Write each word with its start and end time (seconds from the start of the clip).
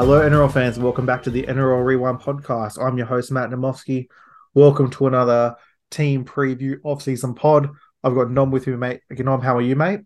Hello, 0.00 0.18
NRL 0.18 0.50
fans. 0.50 0.78
Welcome 0.78 1.04
back 1.04 1.24
to 1.24 1.30
the 1.30 1.42
NRL 1.42 1.84
Rewind 1.84 2.20
podcast. 2.20 2.82
I'm 2.82 2.96
your 2.96 3.06
host, 3.06 3.30
Matt 3.30 3.50
Namovsky. 3.50 4.08
Welcome 4.54 4.88
to 4.92 5.08
another 5.08 5.56
team 5.90 6.24
preview 6.24 6.78
off 6.84 7.02
season 7.02 7.34
pod. 7.34 7.68
I've 8.02 8.14
got 8.14 8.30
Nom 8.30 8.50
with 8.50 8.66
me, 8.66 8.76
mate. 8.76 9.02
Again, 9.10 9.26
Nom, 9.26 9.42
how 9.42 9.58
are 9.58 9.60
you, 9.60 9.76
mate? 9.76 10.00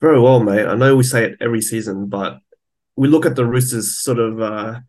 Very 0.00 0.20
well, 0.20 0.40
mate. 0.40 0.66
I 0.66 0.74
know 0.74 0.96
we 0.96 1.04
say 1.04 1.26
it 1.26 1.36
every 1.40 1.62
season, 1.62 2.06
but 2.06 2.40
we 2.96 3.06
look 3.06 3.26
at 3.26 3.36
the 3.36 3.46
Roosters 3.46 4.00
sort 4.00 4.18
of 4.18 4.40
uh, 4.40 4.80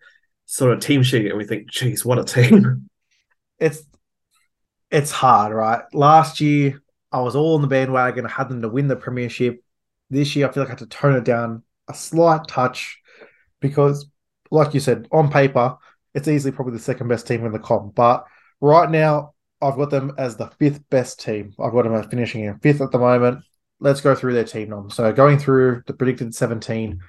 sort 0.47 0.73
of 0.73 0.79
team 0.79 1.03
sheet 1.03 1.27
and 1.27 1.37
we 1.37 1.45
think, 1.45 1.69
geez, 1.69 2.03
what 2.03 2.17
a 2.17 2.23
team. 2.23 2.89
It's 3.59 3.83
it's 4.89 5.11
hard, 5.11 5.53
right? 5.53 5.83
Last 5.93 6.41
year 6.41 6.81
I 7.11 7.21
was 7.21 7.35
all 7.35 7.53
on 7.53 7.61
the 7.61 7.67
bandwagon. 7.67 8.25
I 8.25 8.29
had 8.29 8.49
them 8.49 8.63
to 8.63 8.67
win 8.67 8.87
the 8.87 8.95
premiership. 8.95 9.63
This 10.09 10.35
year 10.35 10.49
I 10.49 10.51
feel 10.51 10.63
like 10.63 10.69
I 10.69 10.71
had 10.71 10.79
to 10.79 10.87
tone 10.87 11.17
it 11.17 11.23
down 11.23 11.61
a 11.87 11.93
slight 11.93 12.47
touch 12.47 13.00
because, 13.61 14.07
like 14.49 14.73
you 14.73 14.79
said, 14.79 15.07
on 15.11 15.31
paper, 15.31 15.77
it's 16.13 16.27
easily 16.27 16.51
probably 16.51 16.73
the 16.73 16.79
second 16.79 17.07
best 17.07 17.27
team 17.27 17.45
in 17.45 17.53
the 17.53 17.59
comp. 17.59 17.95
But 17.95 18.25
right 18.59 18.89
now, 18.89 19.33
I've 19.61 19.77
got 19.77 19.91
them 19.91 20.13
as 20.17 20.35
the 20.35 20.47
fifth 20.59 20.81
best 20.89 21.21
team. 21.21 21.53
I've 21.59 21.71
got 21.71 21.83
them 21.83 22.09
finishing 22.09 22.43
in 22.43 22.59
fifth 22.59 22.81
at 22.81 22.91
the 22.91 22.99
moment. 22.99 23.43
Let's 23.79 24.01
go 24.01 24.15
through 24.15 24.33
their 24.33 24.43
team 24.43 24.69
nom. 24.69 24.89
So 24.89 25.11
going 25.13 25.39
through 25.39 25.83
the 25.87 25.93
predicted 25.93 26.35
17, 26.35 26.99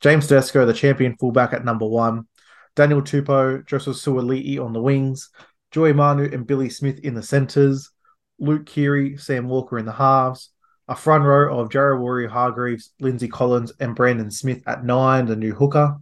James 0.00 0.26
Tedesco, 0.26 0.64
the 0.66 0.72
champion 0.72 1.16
fullback 1.18 1.52
at 1.52 1.64
number 1.64 1.86
one, 1.86 2.26
Daniel 2.74 3.02
Tupou, 3.02 3.66
Joseph 3.66 3.96
Suaalii 3.96 4.64
on 4.64 4.72
the 4.72 4.82
wings, 4.82 5.30
Joey 5.70 5.92
Manu 5.92 6.30
and 6.32 6.46
Billy 6.46 6.68
Smith 6.68 7.00
in 7.00 7.14
the 7.14 7.22
centres, 7.22 7.90
Luke 8.38 8.66
Keary, 8.66 9.16
Sam 9.16 9.48
Walker 9.48 9.78
in 9.78 9.86
the 9.86 9.92
halves, 9.92 10.50
a 10.88 10.94
front 10.94 11.24
row 11.24 11.58
of 11.58 11.70
Jared 11.70 12.30
Hargreaves, 12.30 12.92
Lindsay 13.00 13.28
Collins, 13.28 13.72
and 13.80 13.96
Brandon 13.96 14.30
Smith 14.30 14.62
at 14.66 14.84
nine, 14.84 15.26
the 15.26 15.36
new 15.36 15.54
hooker, 15.54 15.96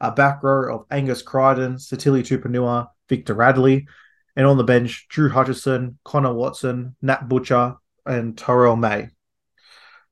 a 0.00 0.10
back 0.10 0.42
row 0.42 0.74
of 0.74 0.86
Angus 0.90 1.22
Crichton, 1.22 1.76
Sitili 1.76 2.22
Tupouniua, 2.22 2.88
Victor 3.08 3.34
Radley, 3.34 3.86
and 4.36 4.46
on 4.46 4.56
the 4.56 4.64
bench, 4.64 5.06
Drew 5.08 5.28
Hutchison, 5.28 5.98
Connor 6.04 6.34
Watson, 6.34 6.96
Nat 7.00 7.28
Butcher, 7.28 7.76
and 8.04 8.36
Terrell 8.36 8.76
May. 8.76 9.10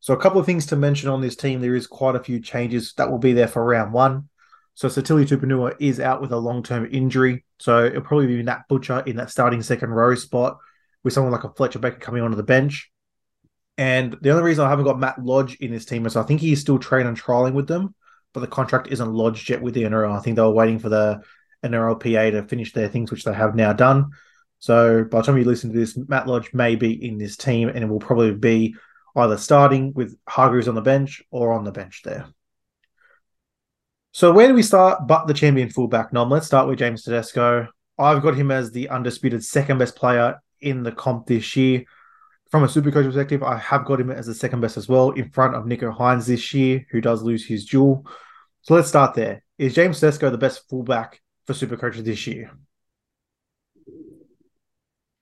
So, 0.01 0.14
a 0.14 0.20
couple 0.20 0.41
of 0.41 0.47
things 0.47 0.67
to 0.67 0.77
mention 0.77 1.09
on 1.09 1.20
this 1.20 1.36
team. 1.36 1.61
There 1.61 1.75
is 1.75 1.86
quite 1.86 2.17
a 2.17 2.23
few 2.23 2.41
changes 2.41 2.95
that 2.97 3.11
will 3.11 3.19
be 3.19 3.33
there 3.33 3.48
for 3.48 3.64
round 3.64 3.92
one. 3.92 4.29
So, 4.75 4.89
Sitili 4.89 5.27
Tupouniua 5.27 5.77
is 5.81 6.01
out 6.01 6.20
with 6.20 6.33
a 6.33 6.36
long 6.36 6.62
term 6.62 6.89
injury. 6.91 7.45
So, 7.59 7.84
it'll 7.84 8.03
probably 8.03 8.29
be 8.29 8.42
Nat 8.42 8.62
Butcher 8.69 9.01
in 9.01 9.17
that 9.17 9.31
starting 9.31 9.62
second 9.62 9.91
row 9.91 10.14
spot 10.14 10.59
with 11.03 11.12
someone 11.12 11.33
like 11.33 11.45
a 11.45 11.53
Fletcher 11.53 11.81
Baker 11.81 11.98
coming 11.98 12.23
onto 12.23 12.36
the 12.36 12.42
bench. 12.42 12.92
And 13.78 14.17
the 14.20 14.31
only 14.31 14.42
reason 14.42 14.65
I 14.65 14.70
haven't 14.70 14.84
got 14.84 14.98
Matt 14.98 15.25
Lodge 15.25 15.56
in 15.56 15.73
this 15.73 15.84
team 15.84 16.06
is 16.06 16.17
I 16.17 16.23
think 16.23 16.41
he's 16.41 16.61
still 16.61 16.78
training 16.78 17.09
and 17.09 17.20
trialing 17.20 17.55
with 17.55 17.67
them, 17.67 17.95
but 18.34 18.41
the 18.41 18.47
contract 18.47 18.89
isn't 18.89 19.12
lodged 19.12 19.48
yet 19.48 19.62
with 19.62 19.75
the 19.75 19.84
NRL. 19.84 20.17
I 20.17 20.20
think 20.20 20.37
they 20.37 20.42
were 20.42 20.51
waiting 20.51 20.79
for 20.79 20.89
the 20.89 21.23
NRLPA 21.64 22.33
to 22.33 22.42
finish 22.42 22.73
their 22.73 22.89
things, 22.89 23.11
which 23.11 23.25
they 23.25 23.33
have 23.33 23.55
now 23.55 23.73
done. 23.73 24.11
So 24.59 25.05
by 25.05 25.19
the 25.19 25.27
time 25.27 25.39
you 25.39 25.45
listen 25.45 25.73
to 25.73 25.79
this, 25.79 25.97
Matt 25.97 26.27
Lodge 26.27 26.53
may 26.53 26.77
be 26.77 27.05
in 27.05 27.19
this 27.19 27.37
team 27.37 27.69
and 27.69 27.79
it 27.79 27.89
will 27.89 27.98
probably 27.98 28.33
be 28.33 28.77
either 29.17 29.37
starting 29.37 29.92
with 29.95 30.17
Hargreaves 30.29 30.69
on 30.69 30.75
the 30.75 30.83
bench 30.83 31.23
or 31.31 31.53
on 31.53 31.64
the 31.64 31.73
bench 31.73 32.03
there. 32.05 32.27
So 34.12 34.33
where 34.33 34.47
do 34.47 34.55
we 34.55 34.62
start 34.62 35.07
but 35.07 35.27
the 35.27 35.34
champion 35.34 35.70
fullback 35.70 36.12
nom? 36.12 36.31
Let's 36.31 36.47
start 36.47 36.69
with 36.69 36.79
James 36.79 37.03
Tedesco. 37.03 37.69
I've 37.98 38.23
got 38.23 38.36
him 38.36 38.51
as 38.51 38.70
the 38.70 38.91
undisputed 38.91 39.45
second 39.45 39.79
best 39.79 39.97
player 39.97 40.41
in 40.61 40.83
the 40.83 40.92
comp 40.92 41.27
this 41.27 41.57
year 41.57 41.84
from 42.53 42.64
a 42.64 42.69
super 42.69 42.92
coach 42.92 43.06
perspective, 43.06 43.42
I 43.42 43.56
have 43.56 43.86
got 43.86 43.98
him 43.98 44.11
as 44.11 44.27
the 44.27 44.34
second 44.34 44.61
best 44.61 44.77
as 44.77 44.86
well, 44.86 45.11
in 45.12 45.31
front 45.31 45.55
of 45.55 45.64
Nicho 45.64 45.97
Hynes 45.97 46.27
this 46.27 46.53
year, 46.53 46.86
who 46.91 47.00
does 47.00 47.22
lose 47.22 47.47
his 47.47 47.64
duel. 47.64 48.06
So 48.61 48.75
let's 48.75 48.89
start 48.89 49.14
there. 49.14 49.42
Is 49.56 49.75
James 49.75 49.98
Tedesco 49.98 50.28
the 50.28 50.36
best 50.36 50.69
fullback 50.69 51.19
for 51.46 51.55
super 51.55 51.79
coaches 51.79 52.05
this 52.05 52.27
year? 52.27 52.51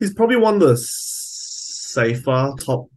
He's 0.00 0.12
probably 0.12 0.36
one 0.38 0.54
of 0.54 0.60
the 0.60 0.76
safer 0.76 2.52
top 2.58 2.88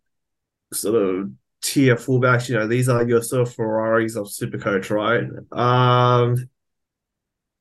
sort 0.73 0.95
of 0.95 1.29
tier 1.61 1.95
fullbacks. 1.95 2.49
You 2.49 2.55
know, 2.55 2.67
these 2.67 2.89
are 2.89 3.07
your 3.07 3.22
sort 3.22 3.47
of 3.47 3.53
Ferraris 3.53 4.16
of 4.16 4.31
super 4.31 4.57
coach, 4.57 4.89
right? 4.89 5.25
Um, 5.51 6.49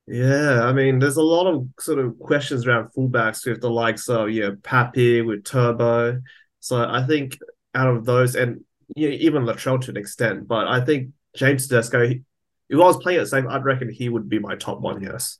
yeah, 0.06 0.62
I 0.65 0.72
mean, 0.72 1.00
there's 1.00 1.16
a 1.16 1.22
lot 1.22 1.47
of 1.47 1.69
sort 1.78 1.99
of 1.99 2.19
questions 2.19 2.66
around 2.66 2.88
fullbacks 2.97 3.47
with 3.47 3.61
the 3.61 3.71
likes 3.71 4.09
of 4.09 4.31
yeah, 4.31 4.53
Pappy 4.62 5.21
with 5.21 5.44
Turbo. 5.44 6.22
So 6.62 6.89
I 6.89 7.05
think 7.05 7.39
out 7.75 7.89
of 7.89 8.05
those, 8.05 8.37
and 8.37 8.65
you 8.95 9.11
know, 9.11 9.17
even 9.17 9.45
Latrell 9.45 9.81
to 9.83 9.91
an 9.91 9.97
extent, 9.97 10.47
but 10.47 10.69
I 10.69 10.81
think 10.84 11.11
James 11.34 11.67
Tedesco, 11.67 12.03
if 12.03 12.21
I 12.71 12.77
was 12.77 12.99
playing 12.99 13.19
the 13.19 13.27
same, 13.27 13.49
I'd 13.49 13.65
reckon 13.65 13.91
he 13.91 14.09
would 14.09 14.28
be 14.28 14.39
my 14.39 14.55
top 14.55 14.81
one. 14.81 15.03
Yes. 15.03 15.39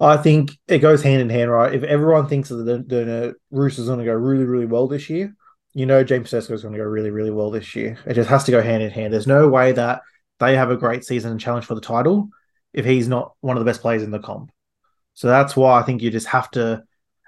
I 0.00 0.16
think 0.16 0.52
it 0.66 0.78
goes 0.78 1.02
hand 1.02 1.20
in 1.20 1.28
hand, 1.28 1.50
right? 1.50 1.74
If 1.74 1.82
everyone 1.82 2.28
thinks 2.28 2.48
that 2.48 2.56
the, 2.56 2.78
the 2.78 3.34
Roosters 3.50 3.88
going 3.88 3.98
to 3.98 4.04
go 4.06 4.14
really, 4.14 4.44
really 4.44 4.64
well 4.64 4.88
this 4.88 5.10
year, 5.10 5.34
you 5.74 5.84
know 5.84 6.02
James 6.02 6.30
Tedesco 6.30 6.54
is 6.54 6.62
going 6.62 6.72
to 6.72 6.78
go 6.78 6.84
really, 6.84 7.10
really 7.10 7.30
well 7.30 7.50
this 7.50 7.76
year. 7.76 7.98
It 8.06 8.14
just 8.14 8.30
has 8.30 8.44
to 8.44 8.50
go 8.50 8.62
hand 8.62 8.82
in 8.82 8.90
hand. 8.90 9.12
There's 9.12 9.26
no 9.26 9.48
way 9.48 9.72
that 9.72 10.00
they 10.38 10.56
have 10.56 10.70
a 10.70 10.76
great 10.78 11.04
season 11.04 11.30
and 11.30 11.40
challenge 11.40 11.66
for 11.66 11.74
the 11.74 11.80
title 11.82 12.30
if 12.72 12.86
he's 12.86 13.08
not 13.08 13.34
one 13.40 13.56
of 13.56 13.60
the 13.60 13.68
best 13.68 13.82
players 13.82 14.02
in 14.02 14.10
the 14.10 14.18
comp. 14.18 14.50
So 15.12 15.26
that's 15.26 15.56
why 15.56 15.78
I 15.78 15.82
think 15.82 16.00
you 16.00 16.10
just 16.10 16.28
have 16.28 16.50
to 16.52 16.84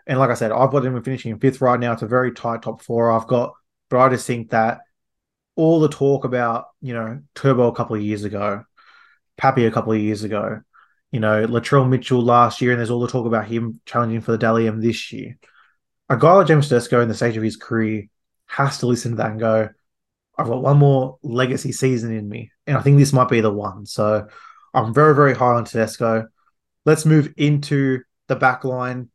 and 0.07 0.19
like 0.19 0.31
I 0.31 0.35
said, 0.35 0.53
I've 0.53 0.71
got 0.71 0.85
him 0.85 1.03
finishing 1.03 1.33
in 1.33 1.39
fifth 1.39 1.61
right 1.61 1.79
now. 1.79 1.93
It's 1.93 2.03
a 2.03 2.07
very 2.07 2.33
tight 2.33 2.63
top 2.63 2.83
four 2.83 3.11
I've 3.11 3.27
got, 3.27 3.55
but 3.89 3.99
I 3.99 4.09
just 4.09 4.27
think 4.27 4.51
that 4.51 4.81
all 5.57 5.81
the 5.81 5.89
talk 5.89 6.25
about, 6.25 6.67
you 6.81 6.95
know, 6.95 7.21
Turbo 7.35 7.69
a 7.69 7.75
couple 7.75 7.97
of 7.97 8.03
years 8.03 8.25
ago, 8.25 8.65
Pappy 9.37 9.67
a 9.67 9.71
couple 9.71 9.93
of 9.93 10.01
years 10.01 10.25
ago, 10.25 10.61
you 11.11 11.21
know, 11.21 11.47
Latrell 11.47 11.89
Mitchell 11.89 12.23
last 12.23 12.61
year, 12.61 12.71
and 12.71 12.79
there's 12.79 12.91
all 12.91 13.01
the 13.01 13.09
talk 13.09 13.27
about 13.27 13.47
him 13.47 13.81
challenging 13.85 14.21
for 14.21 14.33
the 14.33 14.39
Dally 14.39 14.67
M 14.67 14.81
this 14.81 15.13
year. 15.13 15.39
A 16.09 16.17
guy 16.17 16.33
like 16.33 16.47
James 16.47 16.69
Tedesco 16.69 17.01
in 17.01 17.09
the 17.09 17.15
stage 17.15 17.37
of 17.37 17.43
his 17.43 17.57
career 17.57 18.09
has 18.47 18.79
to 18.79 18.87
listen 18.87 19.13
to 19.13 19.17
that 19.19 19.31
and 19.31 19.41
go, 19.41 19.69
I've 20.37 20.47
got 20.47 20.63
one 20.63 20.79
more 20.79 21.19
legacy 21.23 21.73
season 21.73 22.13
in 22.13 22.29
me. 22.29 22.51
And 22.67 22.77
I 22.77 22.81
think 22.81 22.99
this 22.99 23.13
might 23.13 23.29
be 23.29 23.41
the 23.41 23.53
one. 23.53 23.87
So 23.87 24.27
I'm 24.73 24.95
very, 24.95 25.15
very 25.15 25.35
high 25.35 25.55
on 25.55 25.65
Tedesco. 25.65 26.29
Let's 26.85 27.05
move 27.05 27.33
into 27.37 28.01
the 28.29 28.37
back 28.37 28.65
line 28.65 29.11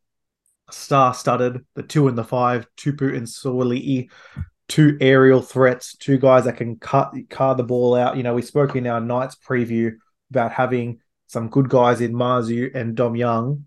star-studded, 0.70 1.64
the 1.74 1.82
two 1.82 2.08
and 2.08 2.18
the 2.18 2.24
five, 2.24 2.66
Tupou 2.76 3.16
and 3.16 3.26
Suaalii, 3.26 4.10
two 4.68 4.96
aerial 5.00 5.42
threats, 5.42 5.96
two 5.96 6.18
guys 6.18 6.44
that 6.44 6.56
can 6.56 6.76
cut 6.76 7.12
card 7.30 7.56
the 7.56 7.64
ball 7.64 7.94
out. 7.94 8.16
You 8.16 8.22
know, 8.22 8.34
we 8.34 8.42
spoke 8.42 8.74
in 8.76 8.86
our 8.86 9.00
Knights 9.00 9.36
preview 9.36 9.92
about 10.30 10.52
having 10.52 11.00
some 11.28 11.48
good 11.48 11.68
guys 11.68 12.00
in 12.00 12.12
Marzhew 12.12 12.74
and 12.74 12.94
Dom 12.94 13.16
Young. 13.16 13.66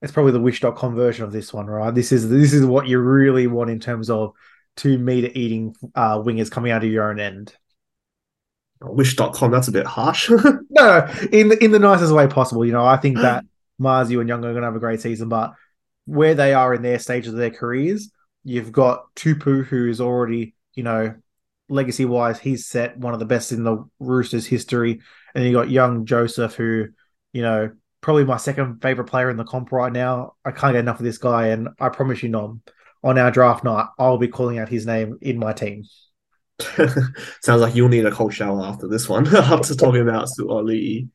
It's 0.00 0.12
probably 0.12 0.32
the 0.32 0.40
wish.com 0.40 0.94
version 0.94 1.24
of 1.24 1.32
this 1.32 1.52
one, 1.52 1.66
right? 1.66 1.94
This 1.94 2.12
is 2.12 2.28
this 2.28 2.52
is 2.52 2.66
what 2.66 2.88
you 2.88 2.98
really 2.98 3.46
want 3.46 3.70
in 3.70 3.78
terms 3.78 4.10
of 4.10 4.32
two 4.76 4.98
meter 4.98 5.28
eating 5.34 5.74
uh, 5.94 6.18
wingers 6.18 6.50
coming 6.50 6.72
out 6.72 6.82
of 6.82 6.90
your 6.90 7.10
own 7.10 7.20
end. 7.20 7.54
Wish.com, 8.80 9.52
that's 9.52 9.68
a 9.68 9.72
bit 9.72 9.86
harsh. 9.86 10.28
no, 10.70 11.08
in 11.30 11.48
the, 11.48 11.62
in 11.62 11.70
the 11.70 11.78
nicest 11.78 12.12
way 12.12 12.26
possible. 12.26 12.64
You 12.64 12.72
know, 12.72 12.84
I 12.84 12.96
think 12.96 13.18
that 13.18 13.44
Marzhew 13.80 14.18
and 14.18 14.28
Young 14.28 14.44
are 14.44 14.50
going 14.50 14.62
to 14.62 14.66
have 14.66 14.74
a 14.74 14.80
great 14.80 15.00
season, 15.00 15.28
but 15.28 15.52
where 16.04 16.34
they 16.34 16.54
are 16.54 16.74
in 16.74 16.82
their 16.82 16.98
stage 16.98 17.26
of 17.26 17.34
their 17.34 17.50
careers, 17.50 18.10
you've 18.44 18.72
got 18.72 19.14
Tupou, 19.14 19.64
who 19.64 19.88
is 19.88 20.00
already, 20.00 20.54
you 20.74 20.82
know, 20.82 21.14
legacy 21.68 22.04
wise, 22.04 22.38
he's 22.38 22.66
set 22.66 22.98
one 22.98 23.14
of 23.14 23.20
the 23.20 23.26
best 23.26 23.52
in 23.52 23.64
the 23.64 23.88
Roosters 23.98 24.46
history. 24.46 25.00
And 25.34 25.44
you 25.44 25.52
got 25.52 25.70
young 25.70 26.04
Joseph, 26.04 26.54
who, 26.54 26.88
you 27.32 27.42
know, 27.42 27.70
probably 28.00 28.24
my 28.24 28.36
second 28.36 28.82
favorite 28.82 29.06
player 29.06 29.30
in 29.30 29.36
the 29.36 29.44
comp 29.44 29.72
right 29.72 29.92
now. 29.92 30.34
I 30.44 30.50
can't 30.50 30.74
get 30.74 30.80
enough 30.80 30.98
of 30.98 31.04
this 31.04 31.18
guy. 31.18 31.48
And 31.48 31.68
I 31.80 31.88
promise 31.88 32.22
you, 32.22 32.28
Nom, 32.28 32.62
on 33.02 33.18
our 33.18 33.30
draft 33.30 33.64
night, 33.64 33.86
I'll 33.98 34.18
be 34.18 34.28
calling 34.28 34.58
out 34.58 34.68
his 34.68 34.86
name 34.86 35.18
in 35.22 35.38
my 35.38 35.52
team. 35.52 35.84
Sounds 37.42 37.60
like 37.60 37.74
you'll 37.74 37.88
need 37.88 38.06
a 38.06 38.10
cold 38.10 38.34
shower 38.34 38.62
after 38.64 38.88
this 38.88 39.08
one. 39.08 39.26
after 39.36 39.74
talking 39.74 40.02
about 40.02 40.28
Suaalii. 40.28 41.08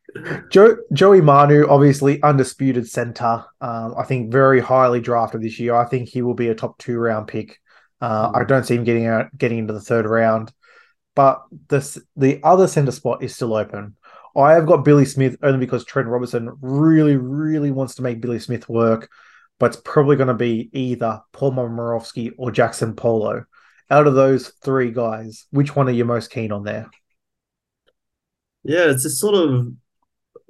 Joe, 0.50 0.78
Joey 0.94 1.22
Manu, 1.22 1.68
obviously 1.68 2.22
undisputed 2.24 2.88
center. 2.88 3.45
Um, 3.62 3.95
I 3.98 4.04
think 4.04 4.31
very 4.31 4.60
highly 4.60 5.00
drafted 5.00 5.42
this 5.42 5.60
year. 5.60 5.75
I 5.75 5.86
think 5.86 6.10
he 6.10 6.22
will 6.22 6.34
be 6.34 6.50
a 6.50 6.56
top 6.56 6.78
two 6.78 6.98
round 6.98 7.28
pick. 7.28 7.60
Uh. 8.01 8.31
I 8.34 8.44
don't 8.44 8.66
see 8.66 8.75
him 8.75 8.84
getting 8.84 9.06
out, 9.06 9.36
getting 9.38 9.60
into 9.60 9.74
the 9.74 9.81
third 9.81 10.06
round. 10.06 10.51
But 11.16 11.42
this 11.69 11.98
the 12.16 12.40
other 12.44 12.68
center 12.68 12.92
spot 12.92 13.24
is 13.24 13.33
still 13.33 13.56
open. 13.56 13.95
I 14.36 14.54
have 14.54 14.68
got 14.68 14.86
Billy 14.86 15.06
Smith 15.06 15.36
only 15.42 15.57
because 15.57 15.83
Trent 15.83 16.07
Robinson 16.07 16.56
really, 16.62 17.16
really 17.16 17.72
wants 17.72 17.95
to 17.95 18.04
make 18.04 18.22
Billy 18.22 18.38
Smith 18.38 18.69
work, 18.69 19.10
but 19.57 19.68
it's 19.74 19.81
probably 19.83 20.16
going 20.16 20.28
to 20.28 20.36
be 20.36 20.69
either 20.74 21.22
Paul 21.31 21.54
Momirovski 21.54 22.33
or 22.38 22.51
Jaxson 22.51 22.95
Paulo 22.95 23.45
out 23.89 24.07
of 24.07 24.16
those 24.16 24.50
three 24.63 24.92
guys, 24.92 25.45
which 25.51 25.75
one 25.75 25.88
are 25.88 25.92
you 25.92 26.06
most 26.06 26.31
keen 26.31 26.51
on 26.51 26.63
there? 26.63 26.89
Yeah, 28.63 28.89
it's 28.89 29.06
a 29.06 29.10
sort 29.10 29.36
of, 29.36 29.74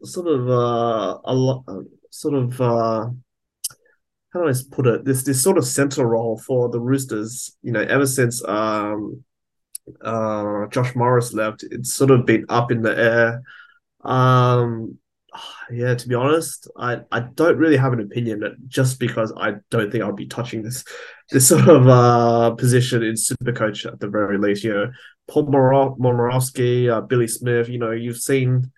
sort 0.03 0.27
of 0.27 0.49
uh, 0.49 1.19
a 1.23 1.33
lot, 1.33 1.63
sort 2.09 2.33
of 2.33 2.59
uh, 2.59 3.09
how 4.33 4.43
do 4.43 4.49
I 4.49 4.53
put 4.71 4.87
it? 4.87 5.05
This 5.05 5.23
this 5.23 5.41
sort 5.41 5.57
of 5.57 5.65
center 5.65 6.05
role 6.05 6.37
for 6.37 6.69
the 6.69 6.79
Roosters. 6.79 7.55
You 7.61 7.71
know, 7.71 7.81
ever 7.81 8.05
since 8.05 8.43
um, 8.47 9.23
uh, 10.01 10.67
Josh 10.67 10.95
Morris 10.95 11.33
left, 11.33 11.63
it's 11.63 11.93
sort 11.93 12.11
of 12.11 12.25
been 12.25 12.45
up 12.49 12.71
in 12.71 12.81
the 12.81 12.97
air. 12.97 13.43
Um, 14.03 14.99
Yeah, 15.71 15.95
to 15.95 16.07
be 16.07 16.15
honest, 16.15 16.67
I, 16.77 17.01
I 17.11 17.21
don't 17.21 17.57
really 17.57 17.77
have 17.77 17.93
an 17.93 17.99
opinion 17.99 18.57
just 18.67 18.99
because 18.99 19.33
I 19.37 19.55
don't 19.69 19.91
think 19.91 20.03
I'll 20.03 20.13
be 20.13 20.27
touching 20.27 20.63
this 20.63 20.83
this 21.29 21.47
sort 21.47 21.67
of 21.67 21.87
uh 21.87 22.51
position 22.51 23.03
in 23.03 23.13
Supercoach 23.15 23.85
at 23.85 23.99
the 23.99 24.07
very 24.07 24.37
least. 24.37 24.63
You 24.63 24.73
know, 24.73 24.91
Paul 25.27 25.47
Momirovski, 25.47 26.89
uh, 26.89 27.01
Billy 27.01 27.27
Smith. 27.27 27.69
You 27.69 27.79
know, 27.79 27.91
you've 27.91 28.17
seen 28.17 28.71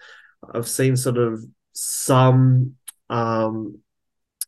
I've 0.54 0.68
seen 0.68 0.96
sort 0.96 1.18
of 1.18 1.44
some 1.74 2.76
um 3.10 3.80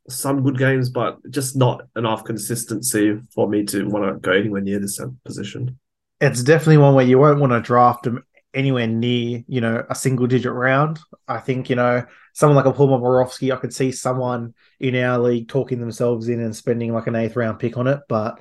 some 0.10 0.44
good 0.44 0.58
games, 0.58 0.90
but 0.90 1.18
just 1.30 1.56
not 1.56 1.88
enough 1.96 2.24
consistency 2.24 3.20
for 3.34 3.48
me 3.48 3.64
to 3.66 3.88
want 3.88 4.06
to 4.06 4.20
go 4.20 4.32
anywhere 4.32 4.62
near 4.62 4.80
this 4.80 5.00
position. 5.24 5.80
It's 6.20 6.44
definitely 6.44 6.78
one 6.78 6.96
where 6.96 7.06
you 7.06 7.18
won't 7.18 7.40
want 7.40 7.52
to 7.52 7.62
draft 7.62 8.06
him 8.06 8.24
anywhere 8.54 8.88
near, 8.88 9.44
you 9.48 9.62
know, 9.62 9.86
a 9.90 9.96
single 9.96 10.28
digit 10.28 10.52
round. 10.52 11.00
I 11.28 11.40
think, 11.40 11.70
you 11.70 11.76
know, 11.76 12.06
someone 12.34 12.56
like 12.56 12.66
a 12.66 12.74
Paul 12.74 12.90
Momirovski, 12.90 13.54
I 13.54 13.58
could 13.58 13.74
see 13.74 13.92
someone 13.92 14.54
in 14.80 14.96
our 14.96 15.20
league 15.20 15.48
talking 15.48 15.80
themselves 15.80 16.28
in 16.28 16.42
and 16.42 16.56
spending 16.56 16.94
like 16.94 17.08
an 17.08 17.16
eighth 17.16 17.36
round 17.36 17.60
pick 17.60 17.78
on 17.78 17.88
it. 17.88 18.02
But 18.10 18.40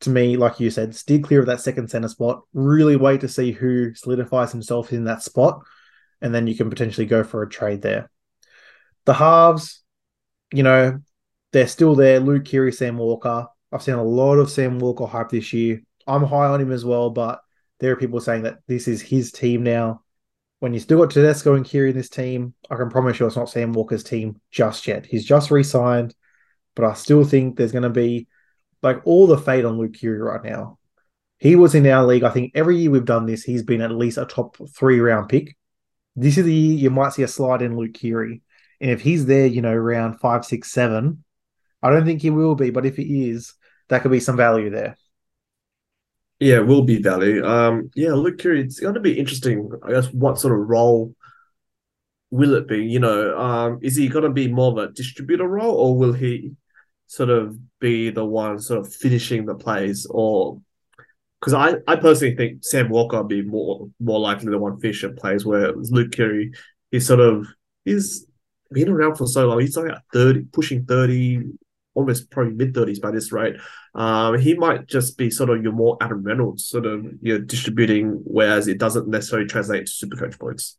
to 0.00 0.10
me, 0.10 0.36
like 0.36 0.60
you 0.60 0.70
said, 0.70 0.94
steer 0.94 1.20
clear 1.20 1.40
of 1.40 1.46
that 1.46 1.60
second 1.60 1.90
center 1.90 2.08
spot. 2.08 2.42
Really 2.54 2.96
wait 2.96 3.20
to 3.20 3.28
see 3.28 3.52
who 3.52 3.94
solidifies 3.94 4.52
himself 4.52 4.92
in 4.92 5.04
that 5.04 5.22
spot. 5.22 5.62
And 6.22 6.34
then 6.34 6.46
you 6.46 6.54
can 6.54 6.70
potentially 6.70 7.06
go 7.06 7.22
for 7.22 7.42
a 7.42 7.48
trade 7.48 7.82
there. 7.82 8.10
The 9.04 9.14
halves, 9.14 9.82
you 10.52 10.62
know, 10.62 11.00
they're 11.52 11.66
still 11.66 11.94
there. 11.94 12.20
Luke 12.20 12.44
Keary, 12.44 12.72
Sam 12.72 12.96
Walker. 12.98 13.46
I've 13.72 13.82
seen 13.82 13.94
a 13.94 14.04
lot 14.04 14.36
of 14.36 14.50
Sam 14.50 14.78
Walker 14.78 15.06
hype 15.06 15.30
this 15.30 15.52
year. 15.52 15.82
I'm 16.06 16.24
high 16.24 16.46
on 16.46 16.60
him 16.60 16.72
as 16.72 16.84
well, 16.84 17.10
but 17.10 17.40
there 17.80 17.92
are 17.92 17.96
people 17.96 18.20
saying 18.20 18.42
that 18.42 18.58
this 18.66 18.86
is 18.86 19.02
his 19.02 19.32
team 19.32 19.62
now. 19.62 20.02
When 20.60 20.74
you 20.74 20.80
still 20.80 20.98
got 20.98 21.10
Tedesco 21.10 21.54
and 21.54 21.64
Keary 21.64 21.90
in 21.90 21.96
this 21.96 22.10
team, 22.10 22.54
I 22.70 22.76
can 22.76 22.90
promise 22.90 23.18
you 23.18 23.26
it's 23.26 23.36
not 23.36 23.48
Sam 23.48 23.72
Walker's 23.72 24.04
team 24.04 24.40
just 24.50 24.86
yet. 24.86 25.06
He's 25.06 25.24
just 25.24 25.50
re-signed, 25.50 26.14
but 26.76 26.84
I 26.84 26.92
still 26.92 27.24
think 27.24 27.56
there's 27.56 27.72
going 27.72 27.82
to 27.82 27.90
be 27.90 28.28
like 28.82 29.00
all 29.04 29.26
the 29.26 29.38
fade 29.38 29.64
on 29.64 29.78
Luke 29.78 29.94
Keary 29.94 30.20
right 30.20 30.44
now. 30.44 30.78
He 31.38 31.56
was 31.56 31.74
in 31.74 31.86
our 31.86 32.04
league. 32.04 32.24
I 32.24 32.30
think 32.30 32.52
every 32.54 32.76
year 32.76 32.90
we've 32.90 33.04
done 33.06 33.24
this, 33.24 33.42
he's 33.42 33.62
been 33.62 33.80
at 33.80 33.90
least 33.90 34.18
a 34.18 34.26
top 34.26 34.58
three 34.76 35.00
round 35.00 35.30
pick. 35.30 35.56
This 36.14 36.36
is 36.36 36.44
the 36.44 36.54
year 36.54 36.78
you 36.78 36.90
might 36.90 37.14
see 37.14 37.22
a 37.22 37.28
slide 37.28 37.62
in 37.62 37.76
Luke 37.76 37.94
Keary. 37.94 38.42
And 38.82 38.90
if 38.90 39.00
he's 39.00 39.24
there, 39.24 39.46
you 39.46 39.62
know, 39.62 39.74
round 39.74 40.20
five, 40.20 40.44
six, 40.44 40.70
seven, 40.70 41.24
I 41.82 41.88
don't 41.88 42.04
think 42.04 42.20
he 42.20 42.28
will 42.28 42.54
be, 42.54 42.68
but 42.68 42.84
if 42.84 42.96
he 42.96 43.30
is, 43.30 43.54
that 43.88 44.02
could 44.02 44.10
be 44.10 44.20
some 44.20 44.36
value 44.36 44.68
there. 44.68 44.98
Yeah, 46.40 46.56
it 46.56 46.66
will 46.66 46.82
be 46.82 47.02
value. 47.02 47.44
Um, 47.44 47.90
yeah, 47.94 48.12
Luke 48.12 48.38
Keary, 48.38 48.62
it's 48.62 48.80
going 48.80 48.94
to 48.94 49.00
be 49.00 49.18
interesting. 49.18 49.70
I 49.82 49.90
guess 49.90 50.06
what 50.06 50.40
sort 50.40 50.58
of 50.58 50.66
role 50.68 51.14
will 52.30 52.54
it 52.54 52.66
be? 52.66 52.84
You 52.86 52.98
know, 52.98 53.38
um, 53.38 53.78
is 53.82 53.94
he 53.94 54.08
going 54.08 54.24
to 54.24 54.30
be 54.30 54.48
more 54.48 54.72
of 54.72 54.78
a 54.78 54.92
distributor 54.92 55.46
role, 55.46 55.74
or 55.74 55.98
will 55.98 56.14
he 56.14 56.52
sort 57.06 57.28
of 57.28 57.58
be 57.78 58.10
the 58.10 58.24
one 58.24 58.58
sort 58.58 58.80
of 58.80 58.92
finishing 58.92 59.44
the 59.44 59.54
plays, 59.54 60.06
or 60.08 60.60
because 61.40 61.52
I, 61.52 61.74
I 61.86 61.96
personally 61.96 62.36
think 62.36 62.64
Sam 62.64 62.88
Walker 62.88 63.18
would 63.18 63.28
be 63.28 63.42
more 63.42 63.88
more 64.00 64.20
likely 64.20 64.50
the 64.50 64.58
one 64.58 64.80
finishing 64.80 65.16
plays, 65.16 65.44
where 65.44 65.72
Luke 65.74 66.12
Keary 66.12 66.52
is 66.90 67.06
sort 67.06 67.20
of 67.20 67.46
he's 67.84 68.26
been 68.72 68.88
around 68.88 69.16
for 69.16 69.26
so 69.26 69.46
long. 69.46 69.60
He's 69.60 69.76
like 69.76 69.92
thirty, 70.10 70.44
pushing 70.44 70.86
thirty, 70.86 71.42
almost 71.94 72.30
probably 72.30 72.54
mid 72.54 72.74
thirties 72.74 73.00
by 73.00 73.10
this 73.10 73.32
rate. 73.32 73.56
Um, 73.94 74.38
he 74.38 74.54
might 74.54 74.86
just 74.86 75.18
be 75.18 75.30
sort 75.30 75.50
of 75.50 75.62
your 75.62 75.72
more 75.72 75.96
Adam 76.00 76.22
Reynolds 76.22 76.66
sort 76.66 76.86
of 76.86 77.04
you 77.22 77.38
know 77.38 77.44
distributing, 77.44 78.20
whereas 78.24 78.68
it 78.68 78.78
doesn't 78.78 79.08
necessarily 79.08 79.48
translate 79.48 79.86
to 79.86 79.92
super 79.92 80.16
coach 80.16 80.38
points. 80.38 80.78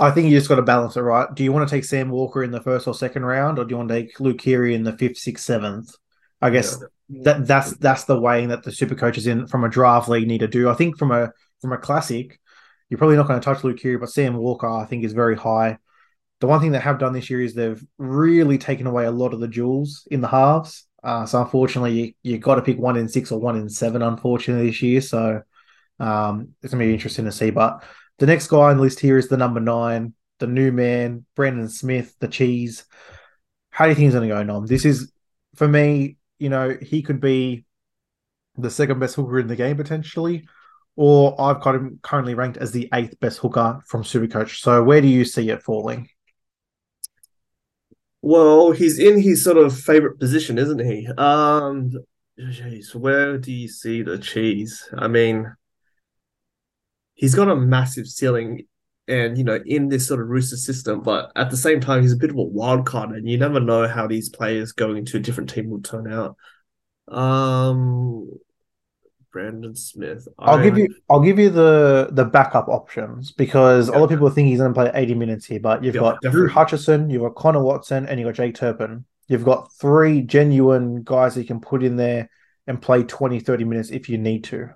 I 0.00 0.10
think 0.10 0.28
you 0.28 0.36
just 0.36 0.48
got 0.48 0.56
to 0.56 0.62
balance 0.62 0.96
it 0.96 1.00
right. 1.00 1.32
Do 1.34 1.44
you 1.44 1.52
want 1.52 1.68
to 1.68 1.74
take 1.74 1.84
Sam 1.84 2.10
Walker 2.10 2.42
in 2.42 2.50
the 2.50 2.60
first 2.60 2.86
or 2.86 2.94
second 2.94 3.24
round, 3.24 3.58
or 3.58 3.64
do 3.64 3.70
you 3.70 3.76
want 3.76 3.88
to 3.90 4.02
take 4.02 4.18
Luke 4.20 4.38
Keary 4.38 4.74
in 4.74 4.82
the 4.82 4.96
fifth, 4.96 5.18
sixth, 5.18 5.44
seventh? 5.44 5.94
I 6.40 6.50
guess 6.50 6.78
yeah. 7.08 7.22
that 7.24 7.46
that's 7.46 7.76
that's 7.76 8.04
the 8.04 8.20
weighing 8.20 8.48
that 8.48 8.62
the 8.64 8.72
super 8.72 8.94
coaches 8.94 9.26
in 9.26 9.46
from 9.46 9.64
a 9.64 9.68
draft 9.68 10.08
league 10.08 10.26
need 10.26 10.38
to 10.38 10.48
do. 10.48 10.68
I 10.68 10.74
think 10.74 10.98
from 10.98 11.12
a 11.12 11.32
from 11.60 11.72
a 11.72 11.78
classic, 11.78 12.40
you're 12.88 12.98
probably 12.98 13.16
not 13.16 13.28
going 13.28 13.40
to 13.40 13.44
touch 13.44 13.62
Luke 13.62 13.78
Keary, 13.78 13.98
but 13.98 14.10
Sam 14.10 14.36
Walker 14.36 14.68
I 14.68 14.84
think 14.86 15.04
is 15.04 15.12
very 15.12 15.36
high 15.36 15.78
the 16.42 16.48
one 16.48 16.60
thing 16.60 16.72
they 16.72 16.80
have 16.80 16.98
done 16.98 17.12
this 17.12 17.30
year 17.30 17.40
is 17.40 17.54
they've 17.54 17.80
really 17.98 18.58
taken 18.58 18.88
away 18.88 19.04
a 19.04 19.12
lot 19.12 19.32
of 19.32 19.38
the 19.38 19.46
jewels 19.46 20.08
in 20.10 20.20
the 20.20 20.26
halves. 20.26 20.88
Uh, 21.00 21.24
so 21.24 21.40
unfortunately, 21.40 21.92
you, 21.92 22.14
you 22.24 22.38
got 22.38 22.56
to 22.56 22.62
pick 22.62 22.80
one 22.80 22.96
in 22.96 23.08
six 23.08 23.30
or 23.30 23.38
one 23.38 23.56
in 23.56 23.68
seven, 23.68 24.02
unfortunately, 24.02 24.66
this 24.66 24.82
year. 24.82 25.00
So 25.00 25.42
um, 26.00 26.48
it's 26.60 26.74
going 26.74 26.80
to 26.80 26.88
be 26.88 26.94
interesting 26.94 27.26
to 27.26 27.32
see. 27.32 27.50
But 27.50 27.84
the 28.18 28.26
next 28.26 28.48
guy 28.48 28.70
on 28.70 28.78
the 28.78 28.82
list 28.82 28.98
here 28.98 29.18
is 29.18 29.28
the 29.28 29.36
number 29.36 29.60
nine, 29.60 30.14
the 30.40 30.48
new 30.48 30.72
man, 30.72 31.24
Brandon 31.36 31.68
Smith, 31.68 32.12
the 32.18 32.26
cheese. 32.26 32.86
How 33.70 33.84
do 33.84 33.90
you 33.90 33.94
think 33.94 34.06
he's 34.06 34.14
going 34.14 34.28
to 34.28 34.34
go, 34.34 34.42
Nom? 34.42 34.66
This 34.66 34.84
is, 34.84 35.12
for 35.54 35.68
me, 35.68 36.16
you 36.40 36.48
know, 36.48 36.76
he 36.82 37.02
could 37.02 37.20
be 37.20 37.66
the 38.56 38.68
second 38.68 38.98
best 38.98 39.14
hooker 39.14 39.38
in 39.38 39.46
the 39.46 39.54
game 39.54 39.76
potentially, 39.76 40.48
or 40.96 41.40
I've 41.40 41.60
got 41.60 41.76
him 41.76 42.00
currently 42.02 42.34
ranked 42.34 42.56
as 42.56 42.72
the 42.72 42.88
eighth 42.92 43.20
best 43.20 43.38
hooker 43.38 43.80
from 43.86 44.02
Supercoach. 44.02 44.58
So 44.58 44.82
where 44.82 45.00
do 45.00 45.06
you 45.06 45.24
see 45.24 45.48
it 45.48 45.62
falling? 45.62 46.08
Well, 48.22 48.70
he's 48.70 48.98
in 48.98 49.20
his 49.20 49.42
sort 49.42 49.58
of 49.58 49.78
favorite 49.78 50.18
position, 50.18 50.58
isn't 50.58 50.78
he? 50.78 51.08
Um, 51.18 51.92
geez, 52.38 52.94
where 52.94 53.36
do 53.36 53.52
you 53.52 53.68
see 53.68 54.02
the 54.02 54.18
cheese? 54.18 54.88
I 54.96 55.08
mean, 55.08 55.52
he's 57.14 57.34
got 57.34 57.48
a 57.48 57.56
massive 57.56 58.06
ceiling, 58.06 58.66
and 59.08 59.36
you 59.36 59.44
know, 59.44 59.58
in 59.66 59.88
this 59.88 60.06
sort 60.06 60.20
of 60.20 60.28
rooster 60.28 60.56
system, 60.56 61.00
but 61.02 61.32
at 61.36 61.50
the 61.50 61.56
same 61.56 61.80
time, 61.80 62.02
he's 62.02 62.12
a 62.12 62.16
bit 62.16 62.30
of 62.30 62.36
a 62.36 62.42
wild 62.42 62.86
card, 62.86 63.10
and 63.10 63.28
you 63.28 63.38
never 63.38 63.58
know 63.60 63.88
how 63.88 64.06
these 64.06 64.28
players 64.28 64.72
going 64.72 64.98
into 64.98 65.16
a 65.16 65.20
different 65.20 65.50
team 65.50 65.68
will 65.68 65.82
turn 65.82 66.12
out. 66.12 66.36
Um, 67.08 68.30
Brandon 69.32 69.74
Smith. 69.74 70.28
I'll 70.38 70.58
I... 70.58 70.62
give 70.62 70.78
you 70.78 70.94
I'll 71.10 71.20
give 71.20 71.38
you 71.38 71.50
the 71.50 72.08
the 72.12 72.24
backup 72.24 72.68
options 72.68 73.32
because 73.32 73.88
yeah. 73.88 73.96
a 73.96 73.98
lot 73.98 74.04
of 74.04 74.10
people 74.10 74.30
think 74.30 74.48
he's 74.48 74.58
going 74.58 74.72
to 74.72 74.78
play 74.78 74.90
80 74.94 75.14
minutes 75.14 75.46
here, 75.46 75.60
but 75.60 75.82
you've 75.82 75.94
yeah, 75.94 76.02
got 76.02 76.20
definitely. 76.22 76.40
Drew 76.40 76.48
Hutchison, 76.50 77.10
you've 77.10 77.22
got 77.22 77.34
Connor 77.34 77.62
Watson, 77.62 78.06
and 78.06 78.20
you've 78.20 78.28
got 78.28 78.36
Jake 78.36 78.54
Turpin. 78.54 79.04
You've 79.28 79.44
got 79.44 79.72
three 79.72 80.22
genuine 80.22 81.02
guys 81.02 81.34
that 81.34 81.40
you 81.40 81.46
can 81.46 81.60
put 81.60 81.82
in 81.82 81.96
there 81.96 82.28
and 82.66 82.80
play 82.80 83.02
20, 83.02 83.40
30 83.40 83.64
minutes 83.64 83.90
if 83.90 84.08
you 84.08 84.18
need 84.18 84.44
to. 84.44 84.70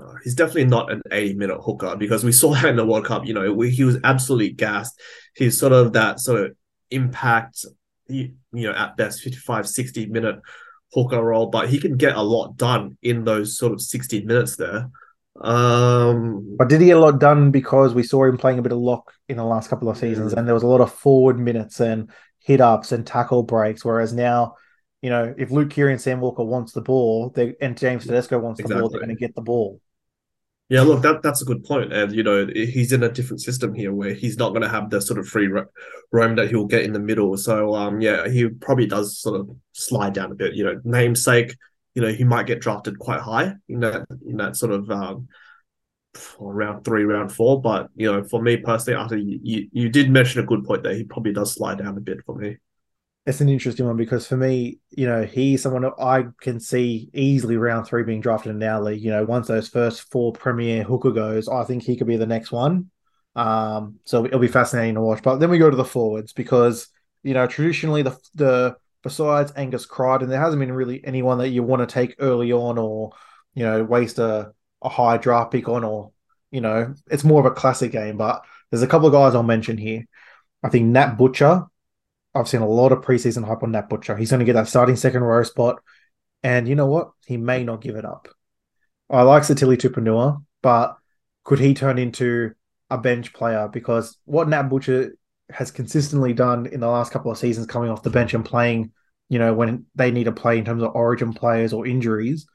Uh, 0.00 0.14
he's 0.22 0.34
definitely 0.34 0.66
not 0.66 0.92
an 0.92 1.02
80 1.10 1.34
minute 1.34 1.60
hooker 1.60 1.96
because 1.96 2.22
we 2.24 2.32
saw 2.32 2.54
that 2.54 2.66
in 2.66 2.76
the 2.76 2.86
World 2.86 3.04
Cup. 3.04 3.26
You 3.26 3.34
know, 3.34 3.60
he 3.62 3.84
was 3.84 3.98
absolutely 4.04 4.50
gassed. 4.50 5.00
He's 5.34 5.58
sort 5.58 5.72
of 5.72 5.94
that 5.94 6.20
sort 6.20 6.44
of 6.44 6.56
impact, 6.90 7.64
you, 8.06 8.34
you 8.52 8.68
know, 8.68 8.74
at 8.76 8.96
best 8.96 9.22
55, 9.22 9.68
60 9.68 10.06
minute 10.06 10.40
hooker 10.92 11.22
role, 11.22 11.46
but 11.46 11.68
he 11.68 11.78
can 11.78 11.96
get 11.96 12.16
a 12.16 12.22
lot 12.22 12.56
done 12.56 12.96
in 13.02 13.24
those 13.24 13.58
sort 13.58 13.72
of 13.72 13.80
60 13.80 14.24
minutes 14.24 14.56
there. 14.56 14.90
Um, 15.40 16.56
but 16.56 16.68
did 16.68 16.80
he 16.80 16.88
get 16.88 16.96
a 16.96 17.00
lot 17.00 17.20
done 17.20 17.50
because 17.50 17.94
we 17.94 18.02
saw 18.02 18.24
him 18.24 18.38
playing 18.38 18.58
a 18.58 18.62
bit 18.62 18.72
of 18.72 18.78
lock 18.78 19.12
in 19.28 19.36
the 19.36 19.44
last 19.44 19.70
couple 19.70 19.88
of 19.88 19.96
seasons, 19.96 20.32
yeah. 20.32 20.38
and 20.38 20.48
there 20.48 20.54
was 20.54 20.64
a 20.64 20.68
lot 20.68 20.80
of 20.80 20.92
forward 20.92 21.38
minutes 21.38 21.80
and 21.80 22.10
hit 22.40 22.60
ups 22.60 22.92
and 22.92 23.06
tackle 23.06 23.42
breaks. 23.44 23.84
Whereas 23.84 24.12
now, 24.12 24.56
you 25.00 25.10
know, 25.10 25.34
if 25.38 25.50
Luke 25.50 25.70
Keary 25.70 25.92
and 25.92 26.00
Sam 26.00 26.20
Walker 26.20 26.42
wants 26.42 26.72
the 26.72 26.80
ball, 26.80 27.30
they 27.30 27.54
and 27.60 27.78
James 27.78 28.04
Tedesco 28.04 28.38
wants 28.38 28.58
exactly. 28.58 28.74
the 28.74 28.80
ball, 28.80 28.90
they're 28.90 29.00
going 29.00 29.14
to 29.14 29.20
get 29.20 29.34
the 29.34 29.42
ball. 29.42 29.80
Yeah, 30.70 30.82
look, 30.82 31.00
that 31.02 31.22
that's 31.22 31.40
a 31.40 31.46
good 31.46 31.64
point, 31.64 31.94
and 31.94 32.12
you 32.12 32.22
know 32.22 32.46
he's 32.46 32.92
in 32.92 33.02
a 33.02 33.10
different 33.10 33.40
system 33.40 33.72
here 33.72 33.90
where 33.92 34.12
he's 34.12 34.36
not 34.36 34.50
going 34.50 34.60
to 34.62 34.68
have 34.68 34.90
the 34.90 35.00
sort 35.00 35.18
of 35.18 35.26
free 35.26 35.48
roam 36.12 36.36
that 36.36 36.50
he'll 36.50 36.66
get 36.66 36.82
in 36.84 36.92
the 36.92 36.98
middle. 36.98 37.34
So, 37.38 37.74
um, 37.74 38.02
yeah, 38.02 38.28
he 38.28 38.48
probably 38.48 38.86
does 38.86 39.18
sort 39.18 39.40
of 39.40 39.48
slide 39.72 40.12
down 40.12 40.30
a 40.30 40.34
bit. 40.34 40.54
You 40.54 40.64
know, 40.64 40.80
namesake, 40.84 41.56
you 41.94 42.02
know, 42.02 42.08
he 42.08 42.22
might 42.22 42.46
get 42.46 42.60
drafted 42.60 42.98
quite 42.98 43.20
high 43.20 43.54
in 43.68 43.80
that 43.80 44.06
in 44.26 44.36
that 44.36 44.56
sort 44.56 44.72
of 44.72 44.90
um, 44.90 45.28
round 46.38 46.84
three, 46.84 47.04
round 47.04 47.32
four. 47.32 47.62
But 47.62 47.88
you 47.94 48.12
know, 48.12 48.22
for 48.24 48.42
me 48.42 48.58
personally, 48.58 49.00
after 49.00 49.16
you, 49.16 49.40
you 49.42 49.68
you 49.72 49.88
did 49.88 50.10
mention 50.10 50.42
a 50.42 50.46
good 50.46 50.64
point 50.64 50.82
there, 50.82 50.94
he 50.94 51.04
probably 51.04 51.32
does 51.32 51.54
slide 51.54 51.78
down 51.78 51.96
a 51.96 52.00
bit 52.00 52.18
for 52.26 52.34
me 52.34 52.58
it's 53.28 53.42
an 53.42 53.50
interesting 53.50 53.84
one 53.84 53.98
because 53.98 54.26
for 54.26 54.38
me, 54.38 54.78
you 54.88 55.06
know, 55.06 55.22
he's 55.22 55.62
someone 55.62 55.84
I 56.00 56.24
can 56.40 56.58
see 56.58 57.10
easily 57.12 57.58
round 57.58 57.86
three 57.86 58.02
being 58.02 58.22
drafted 58.22 58.56
in 58.56 58.62
our 58.62 58.80
league. 58.80 59.02
You 59.02 59.10
know, 59.10 59.24
once 59.26 59.48
those 59.48 59.68
first 59.68 60.10
four 60.10 60.32
premier 60.32 60.82
hooker 60.82 61.10
goes, 61.10 61.46
I 61.46 61.64
think 61.64 61.82
he 61.82 61.96
could 61.96 62.06
be 62.06 62.16
the 62.16 62.26
next 62.26 62.50
one. 62.50 62.90
Um, 63.36 63.96
so 64.04 64.24
it'll 64.24 64.38
be 64.38 64.48
fascinating 64.48 64.94
to 64.94 65.02
watch. 65.02 65.22
But 65.22 65.36
then 65.36 65.50
we 65.50 65.58
go 65.58 65.68
to 65.68 65.76
the 65.76 65.84
forwards 65.84 66.32
because 66.32 66.88
you 67.22 67.34
know 67.34 67.46
traditionally 67.46 68.00
the 68.00 68.16
the 68.34 68.76
besides 69.02 69.52
Angus 69.56 69.84
Crichton, 69.84 70.30
there 70.30 70.40
hasn't 70.40 70.60
been 70.60 70.72
really 70.72 71.04
anyone 71.04 71.36
that 71.38 71.50
you 71.50 71.62
want 71.62 71.86
to 71.86 71.94
take 71.94 72.16
early 72.20 72.50
on 72.50 72.78
or 72.78 73.10
you 73.52 73.62
know 73.62 73.84
waste 73.84 74.18
a 74.18 74.52
a 74.80 74.88
high 74.88 75.18
draft 75.18 75.52
pick 75.52 75.68
on 75.68 75.84
or 75.84 76.12
you 76.50 76.62
know 76.62 76.94
it's 77.10 77.24
more 77.24 77.40
of 77.40 77.52
a 77.52 77.54
classic 77.54 77.92
game. 77.92 78.16
But 78.16 78.42
there's 78.70 78.82
a 78.82 78.86
couple 78.86 79.06
of 79.06 79.12
guys 79.12 79.34
I'll 79.34 79.42
mention 79.42 79.76
here. 79.76 80.06
I 80.62 80.70
think 80.70 80.86
Nat 80.86 81.16
Butcher 81.18 81.66
I've 82.34 82.48
seen 82.48 82.60
a 82.60 82.68
lot 82.68 82.92
of 82.92 83.00
preseason 83.00 83.44
hype 83.44 83.62
on 83.62 83.72
Nat 83.72 83.88
Butcher. 83.88 84.16
He's 84.16 84.30
going 84.30 84.40
to 84.40 84.46
get 84.46 84.54
that 84.54 84.68
starting 84.68 84.96
second 84.96 85.22
row 85.22 85.42
spot. 85.42 85.80
And 86.42 86.68
you 86.68 86.74
know 86.74 86.86
what? 86.86 87.10
He 87.26 87.36
may 87.36 87.64
not 87.64 87.80
give 87.80 87.96
it 87.96 88.04
up. 88.04 88.28
I 89.10 89.22
like 89.22 89.42
Sitili 89.42 89.76
Tupouniua, 89.76 90.42
but 90.62 90.96
could 91.44 91.58
he 91.58 91.74
turn 91.74 91.98
into 91.98 92.52
a 92.90 92.98
bench 92.98 93.32
player? 93.32 93.68
Because 93.72 94.18
what 94.24 94.48
Nat 94.48 94.64
Butcher 94.64 95.14
has 95.50 95.70
consistently 95.70 96.34
done 96.34 96.66
in 96.66 96.80
the 96.80 96.88
last 96.88 97.12
couple 97.12 97.30
of 97.30 97.38
seasons, 97.38 97.66
coming 97.66 97.90
off 97.90 98.02
the 98.02 98.10
bench 98.10 98.34
and 98.34 98.44
playing, 98.44 98.92
you 99.28 99.38
know, 99.38 99.54
when 99.54 99.86
they 99.94 100.10
need 100.10 100.24
to 100.24 100.32
play 100.32 100.58
in 100.58 100.64
terms 100.64 100.82
of 100.82 100.94
origin 100.94 101.32
players 101.32 101.72
or 101.72 101.86
injuries, 101.86 102.46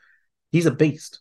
he's 0.51 0.67
a 0.67 0.71
beast. 0.71 1.19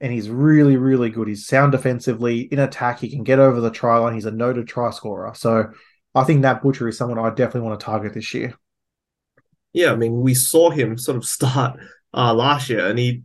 And 0.00 0.12
he's 0.12 0.28
really, 0.28 0.76
really 0.76 1.08
good. 1.08 1.28
He's 1.28 1.46
sound 1.46 1.72
defensively. 1.72 2.40
In 2.40 2.58
attack, 2.58 3.00
he 3.00 3.08
can 3.08 3.24
get 3.24 3.38
over 3.38 3.60
the 3.60 3.70
try 3.70 3.96
line. 3.96 4.12
He's 4.12 4.26
a 4.26 4.30
noted 4.30 4.68
try 4.68 4.90
scorer. 4.90 5.32
So 5.34 5.72
I 6.14 6.24
think 6.24 6.40
Nat 6.40 6.62
Butcher 6.62 6.88
is 6.88 6.96
someone 6.96 7.18
I 7.18 7.30
definitely 7.30 7.68
want 7.68 7.80
to 7.80 7.84
target 7.84 8.14
this 8.14 8.32
year. 8.34 8.54
Yeah, 9.72 9.92
I 9.92 9.96
mean, 9.96 10.20
we 10.20 10.34
saw 10.34 10.70
him 10.70 10.96
sort 10.96 11.16
of 11.16 11.24
start 11.24 11.80
uh, 12.14 12.32
last 12.32 12.70
year, 12.70 12.86
and 12.86 12.98
he 12.98 13.22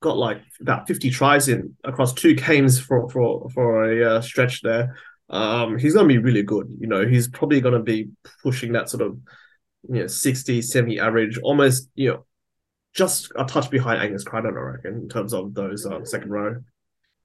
got 0.00 0.16
like 0.16 0.40
about 0.60 0.86
50 0.86 1.10
tries 1.10 1.48
in 1.48 1.74
across 1.84 2.12
two 2.12 2.34
games 2.34 2.78
for 2.78 3.08
for 3.10 3.48
for 3.50 3.90
a 3.90 4.16
uh, 4.16 4.20
stretch 4.20 4.62
there. 4.62 4.96
Um, 5.30 5.76
he's 5.78 5.94
going 5.94 6.08
to 6.08 6.14
be 6.14 6.18
really 6.18 6.42
good. 6.42 6.68
You 6.78 6.86
know, 6.86 7.06
he's 7.06 7.28
probably 7.28 7.60
going 7.60 7.74
to 7.74 7.82
be 7.82 8.08
pushing 8.42 8.72
that 8.72 8.88
sort 8.88 9.02
of 9.02 9.18
you 9.88 10.00
know 10.00 10.06
60, 10.06 10.62
70 10.62 11.00
average, 11.00 11.38
almost 11.38 11.88
you 11.94 12.10
know 12.10 12.26
just 12.94 13.30
a 13.36 13.44
touch 13.44 13.70
behind 13.70 14.00
Angus 14.00 14.24
Crichton, 14.24 14.56
I 14.56 14.60
reckon, 14.60 14.94
in 14.94 15.08
terms 15.08 15.34
of 15.34 15.54
those 15.54 15.84
uh, 15.86 16.04
second 16.04 16.30
row. 16.30 16.56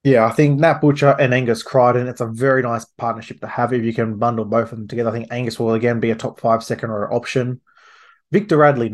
Yeah, 0.04 0.26
I 0.26 0.32
think 0.32 0.60
Nat 0.60 0.82
Butcher 0.82 1.16
and 1.18 1.32
Angus 1.32 1.62
Crichton, 1.62 2.08
it's 2.08 2.20
a 2.20 2.26
very 2.26 2.62
nice 2.62 2.84
partnership 2.84 3.40
to 3.40 3.46
have 3.46 3.72
if 3.72 3.82
you 3.82 3.94
can 3.94 4.18
bundle 4.18 4.44
both 4.44 4.70
of 4.70 4.78
them 4.78 4.86
together. 4.86 5.08
I 5.08 5.12
think 5.14 5.28
Angus 5.32 5.58
will 5.58 5.72
again 5.72 5.98
be 5.98 6.10
a 6.10 6.14
top 6.14 6.38
five 6.38 6.62
second 6.62 6.90
row 6.90 7.08
option. 7.10 7.62
Victor 8.30 8.58
Radley. 8.58 8.92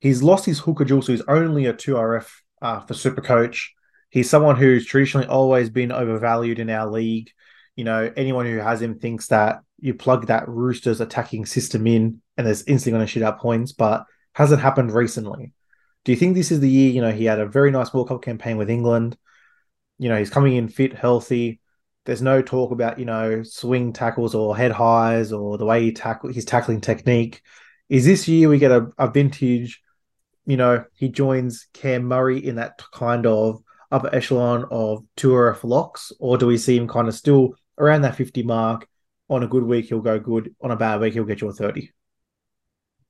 He's 0.00 0.22
lost 0.22 0.46
his 0.46 0.60
hooker 0.60 0.86
jewel, 0.86 1.02
so 1.02 1.12
he's 1.12 1.22
only 1.28 1.66
a 1.66 1.74
2RF 1.74 2.30
uh, 2.62 2.80
for 2.80 2.94
Super 2.94 3.20
Coach. 3.20 3.74
He's 4.08 4.30
someone 4.30 4.56
who's 4.56 4.86
traditionally 4.86 5.26
always 5.26 5.68
been 5.68 5.92
overvalued 5.92 6.58
in 6.58 6.70
our 6.70 6.88
league. 6.88 7.30
You 7.76 7.84
know, 7.84 8.10
anyone 8.16 8.46
who 8.46 8.56
has 8.58 8.80
him 8.80 8.98
thinks 8.98 9.26
that 9.26 9.60
you 9.78 9.92
plug 9.92 10.28
that 10.28 10.48
Roosters 10.48 11.02
attacking 11.02 11.44
system 11.44 11.86
in 11.86 12.22
and 12.38 12.46
there's 12.46 12.62
instantly 12.62 12.96
going 12.96 13.06
to 13.06 13.12
shoot 13.12 13.22
out 13.22 13.40
points, 13.40 13.72
but 13.72 14.06
hasn't 14.32 14.62
happened 14.62 14.92
recently. 14.92 15.52
Do 16.04 16.12
you 16.12 16.16
think 16.16 16.34
this 16.34 16.50
is 16.50 16.60
the 16.60 16.70
year? 16.70 16.92
You 16.92 17.02
know, 17.02 17.12
he 17.12 17.26
had 17.26 17.40
a 17.40 17.46
very 17.46 17.70
nice 17.70 17.92
World 17.92 18.08
Cup 18.08 18.22
campaign 18.22 18.56
with 18.56 18.70
England. 18.70 19.18
You 19.98 20.08
know, 20.08 20.18
he's 20.18 20.30
coming 20.30 20.56
in 20.56 20.68
fit, 20.68 20.94
healthy. 20.94 21.60
There's 22.04 22.22
no 22.22 22.40
talk 22.40 22.70
about, 22.70 22.98
you 22.98 23.04
know, 23.04 23.42
swing 23.42 23.92
tackles 23.92 24.34
or 24.34 24.56
head 24.56 24.72
highs 24.72 25.32
or 25.32 25.58
the 25.58 25.66
way 25.66 25.82
he 25.82 25.92
tackle 25.92 26.32
his 26.32 26.44
tackling 26.44 26.80
technique. 26.80 27.42
Is 27.88 28.04
this 28.04 28.28
year 28.28 28.48
we 28.48 28.58
get 28.58 28.70
a, 28.70 28.88
a 28.98 29.10
vintage 29.10 29.82
you 30.48 30.56
know, 30.56 30.82
he 30.94 31.10
joins 31.10 31.68
Cam 31.74 32.04
Murray 32.04 32.38
in 32.44 32.54
that 32.54 32.82
kind 32.90 33.26
of 33.26 33.62
upper 33.92 34.12
echelon 34.14 34.64
of 34.70 35.04
tour 35.14 35.50
of 35.50 35.62
locks, 35.62 36.10
or 36.18 36.38
do 36.38 36.46
we 36.46 36.56
see 36.56 36.74
him 36.74 36.88
kind 36.88 37.06
of 37.06 37.14
still 37.14 37.54
around 37.76 38.00
that 38.00 38.16
50 38.16 38.42
mark? 38.44 38.88
On 39.28 39.42
a 39.42 39.46
good 39.46 39.62
week, 39.62 39.90
he'll 39.90 40.00
go 40.00 40.18
good. 40.18 40.54
On 40.62 40.70
a 40.70 40.76
bad 40.76 41.02
week, 41.02 41.12
he'll 41.12 41.24
get 41.24 41.42
you 41.42 41.50
a 41.50 41.52
30. 41.52 41.92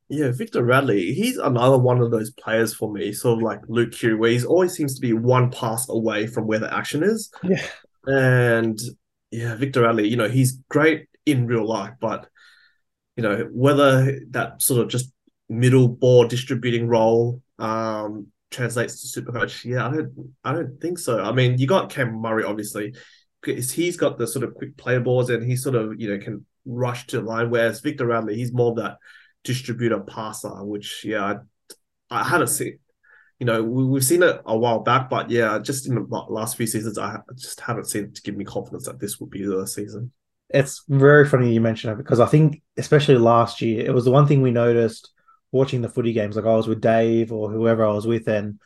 Yeah, 0.08 0.30
Victor 0.32 0.64
Radley, 0.64 1.12
he's 1.12 1.36
another 1.36 1.76
one 1.78 2.00
of 2.00 2.10
those 2.10 2.30
players 2.30 2.74
for 2.74 2.90
me, 2.92 3.12
sort 3.12 3.38
of 3.38 3.42
like 3.42 3.60
Luke 3.68 3.92
Keary, 3.92 4.14
where 4.14 4.30
he 4.30 4.44
always 4.44 4.72
seems 4.72 4.94
to 4.94 5.00
be 5.00 5.12
one 5.12 5.50
pass 5.50 5.88
away 5.88 6.26
from 6.26 6.46
where 6.46 6.58
the 6.58 6.74
action 6.74 7.02
is. 7.02 7.30
Yeah. 7.42 7.62
And 8.06 8.78
yeah, 9.30 9.54
Victor 9.56 9.82
Radley, 9.82 10.08
you 10.08 10.16
know, 10.16 10.28
he's 10.28 10.58
great 10.70 11.08
in 11.26 11.46
real 11.46 11.66
life, 11.66 11.92
but 12.00 12.26
you 13.16 13.22
know, 13.22 13.48
whether 13.52 14.20
that 14.30 14.62
sort 14.62 14.80
of 14.80 14.88
just 14.88 15.12
middle 15.48 15.88
ball 15.88 16.26
distributing 16.26 16.88
role 16.88 17.42
um, 17.58 18.28
translates 18.50 19.02
to 19.02 19.08
super 19.08 19.32
coach. 19.32 19.64
Yeah, 19.64 19.88
I 19.88 19.90
don't 19.90 20.34
I 20.42 20.52
don't 20.52 20.80
think 20.80 20.98
so. 20.98 21.20
I 21.20 21.32
mean, 21.32 21.58
you 21.58 21.66
got 21.66 21.90
Cam 21.90 22.14
Murray 22.14 22.44
obviously. 22.44 22.94
Because 23.40 23.70
he's 23.70 23.96
got 23.96 24.18
the 24.18 24.26
sort 24.26 24.44
of 24.44 24.56
quick 24.56 24.76
player 24.76 24.98
balls 24.98 25.30
and 25.30 25.48
he 25.48 25.54
sort 25.54 25.76
of, 25.76 26.00
you 26.00 26.10
know, 26.10 26.18
can 26.18 26.44
rush 26.66 27.06
to 27.06 27.20
the 27.20 27.22
line. 27.22 27.50
Whereas 27.50 27.78
Victor 27.78 28.06
Radley, 28.06 28.34
he's 28.34 28.52
more 28.52 28.70
of 28.70 28.78
that 28.78 28.96
distributor 29.44 30.00
passer, 30.00 30.64
which 30.64 31.04
yeah, 31.04 31.40
I, 32.10 32.20
I 32.20 32.24
haven't 32.24 32.48
seen. 32.48 32.78
You 33.38 33.46
know, 33.46 33.62
we, 33.62 33.96
have 33.98 34.04
seen 34.04 34.24
it 34.24 34.42
a 34.44 34.58
while 34.58 34.80
back, 34.80 35.08
but 35.08 35.30
yeah, 35.30 35.60
just 35.60 35.86
in 35.86 35.94
the 35.94 36.24
last 36.28 36.56
few 36.56 36.66
seasons, 36.66 36.98
I 36.98 37.18
just 37.36 37.60
haven't 37.60 37.86
seen 37.86 38.04
it 38.04 38.16
to 38.16 38.22
give 38.22 38.36
me 38.36 38.44
confidence 38.44 38.86
that 38.86 38.98
this 38.98 39.20
would 39.20 39.30
be 39.30 39.46
the 39.46 39.64
season. 39.64 40.10
It's 40.50 40.82
very 40.88 41.28
funny 41.28 41.52
you 41.52 41.60
mention 41.60 41.90
it 41.90 41.98
because 41.98 42.18
I 42.18 42.26
think, 42.26 42.62
especially 42.76 43.16
last 43.16 43.60
year, 43.60 43.86
it 43.86 43.94
was 43.94 44.04
the 44.04 44.10
one 44.10 44.26
thing 44.26 44.42
we 44.42 44.50
noticed 44.50 45.10
watching 45.52 45.82
the 45.82 45.88
footy 45.88 46.12
games, 46.12 46.36
like 46.36 46.44
I 46.44 46.54
was 46.54 46.66
with 46.66 46.80
Dave 46.80 47.32
or 47.32 47.50
whoever 47.50 47.84
I 47.84 47.92
was 47.92 48.06
with, 48.06 48.28
and 48.28 48.58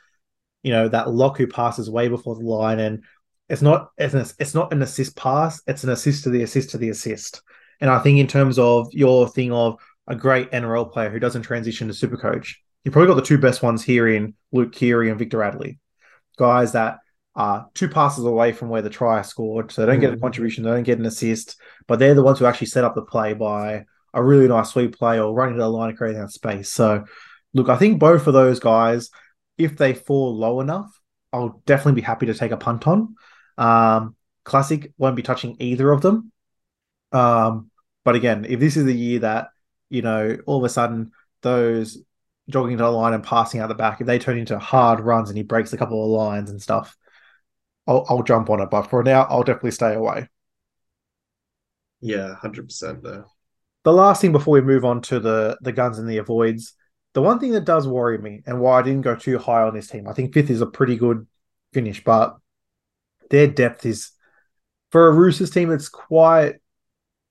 you 0.62 0.72
know 0.72 0.88
that 0.88 1.10
lock 1.10 1.38
who 1.38 1.46
passes 1.46 1.90
way 1.90 2.08
before 2.08 2.36
the 2.36 2.42
line, 2.44 2.78
and 2.78 3.04
it's 3.48 3.62
not 3.62 3.90
it's 3.98 4.14
an, 4.14 4.24
it's 4.38 4.54
not 4.54 4.72
an 4.72 4.82
assist 4.82 5.16
pass, 5.16 5.60
it's 5.66 5.84
an 5.84 5.90
assist 5.90 6.24
to 6.24 6.30
the 6.30 6.42
assist 6.42 6.70
to 6.70 6.78
the 6.78 6.90
assist. 6.90 7.42
And 7.80 7.90
I 7.90 7.98
think 7.98 8.18
in 8.18 8.28
terms 8.28 8.58
of 8.58 8.88
your 8.92 9.28
thing 9.28 9.52
of 9.52 9.78
a 10.06 10.16
great 10.16 10.50
NRL 10.50 10.92
player 10.92 11.10
who 11.10 11.18
doesn't 11.18 11.42
transition 11.42 11.88
to 11.88 11.94
super 11.94 12.16
coach, 12.16 12.60
you've 12.84 12.92
probably 12.92 13.08
got 13.08 13.14
the 13.14 13.26
two 13.26 13.38
best 13.38 13.62
ones 13.62 13.82
here 13.82 14.08
in 14.08 14.34
Luke 14.52 14.72
Keary 14.72 15.10
and 15.10 15.18
Victor 15.18 15.38
Radley, 15.38 15.78
guys 16.38 16.72
that 16.72 16.98
are 17.34 17.68
two 17.74 17.88
passes 17.88 18.24
away 18.24 18.52
from 18.52 18.68
where 18.68 18.82
the 18.82 18.90
try 18.90 19.22
scored, 19.22 19.72
so 19.72 19.80
they 19.80 19.86
don't 19.86 20.00
get 20.00 20.10
a 20.10 20.12
mm-hmm. 20.14 20.22
contribution, 20.22 20.64
they 20.64 20.70
don't 20.70 20.82
get 20.82 20.98
an 20.98 21.06
assist, 21.06 21.56
but 21.86 21.98
they're 21.98 22.14
the 22.14 22.22
ones 22.22 22.38
who 22.38 22.44
actually 22.44 22.66
set 22.66 22.84
up 22.84 22.94
the 22.94 23.02
play 23.02 23.32
by 23.32 23.84
a 24.12 24.22
really 24.22 24.48
nice 24.48 24.70
sweep 24.70 24.96
play 24.96 25.18
or 25.18 25.32
running 25.32 25.54
to 25.54 25.60
the 25.60 25.68
line 25.68 25.88
and 25.88 25.98
creating 25.98 26.20
that 26.20 26.30
space. 26.30 26.70
So, 26.70 27.04
look, 27.54 27.68
I 27.68 27.76
think 27.76 27.98
both 27.98 28.26
of 28.26 28.34
those 28.34 28.60
guys, 28.60 29.10
if 29.56 29.78
they 29.78 29.94
fall 29.94 30.36
low 30.36 30.60
enough, 30.60 30.90
I'll 31.32 31.62
definitely 31.64 32.00
be 32.00 32.04
happy 32.04 32.26
to 32.26 32.34
take 32.34 32.50
a 32.52 32.58
punt 32.58 32.86
on. 32.86 33.14
Um, 33.56 34.16
Classic 34.44 34.92
won't 34.98 35.16
be 35.16 35.22
touching 35.22 35.56
either 35.60 35.90
of 35.90 36.02
them. 36.02 36.32
Um, 37.12 37.70
but 38.04 38.16
again, 38.16 38.44
if 38.48 38.60
this 38.60 38.76
is 38.76 38.84
the 38.84 38.94
year 38.94 39.20
that, 39.20 39.48
you 39.92 40.02
know, 40.02 40.36
all 40.46 40.58
of 40.58 40.64
a 40.64 40.68
sudden 40.68 41.12
those 41.42 41.98
jogging 42.48 42.78
to 42.78 42.82
the 42.82 42.90
line 42.90 43.14
and 43.14 43.22
passing 43.22 43.60
out 43.60 43.68
the 43.68 43.74
back, 43.74 44.00
if 44.00 44.06
they 44.06 44.18
turn 44.18 44.38
into 44.38 44.58
hard 44.58 45.00
runs 45.00 45.28
and 45.30 45.36
he 45.36 45.44
breaks 45.44 45.72
a 45.72 45.76
couple 45.76 46.02
of 46.04 46.10
lines 46.10 46.50
and 46.50 46.60
stuff, 46.60 46.96
I'll, 47.86 48.04
I'll 48.08 48.22
jump 48.22 48.50
on 48.50 48.60
it. 48.60 48.70
But 48.70 48.90
for 48.90 49.02
now, 49.02 49.22
I'll 49.22 49.42
definitely 49.42 49.72
stay 49.72 49.94
away. 49.94 50.28
Yeah, 52.00 52.28
100% 52.28 53.02
there 53.02 53.26
the 53.84 53.92
last 53.92 54.20
thing 54.20 54.32
before 54.32 54.54
we 54.54 54.60
move 54.60 54.84
on 54.84 55.00
to 55.02 55.20
the 55.20 55.58
the 55.60 55.72
guns 55.72 55.98
and 55.98 56.08
the 56.08 56.18
avoids, 56.18 56.74
the 57.14 57.22
one 57.22 57.38
thing 57.38 57.52
that 57.52 57.64
does 57.64 57.86
worry 57.88 58.18
me 58.18 58.42
and 58.46 58.60
why 58.60 58.78
I 58.78 58.82
didn't 58.82 59.02
go 59.02 59.16
too 59.16 59.38
high 59.38 59.62
on 59.62 59.74
this 59.74 59.88
team, 59.88 60.08
I 60.08 60.12
think 60.12 60.32
fifth 60.32 60.50
is 60.50 60.60
a 60.60 60.66
pretty 60.66 60.96
good 60.96 61.26
finish, 61.72 62.02
but 62.04 62.36
their 63.30 63.46
depth 63.46 63.86
is 63.86 64.12
for 64.90 65.08
a 65.08 65.12
Roosters 65.12 65.50
team, 65.50 65.70
it's 65.70 65.88
quite 65.88 66.56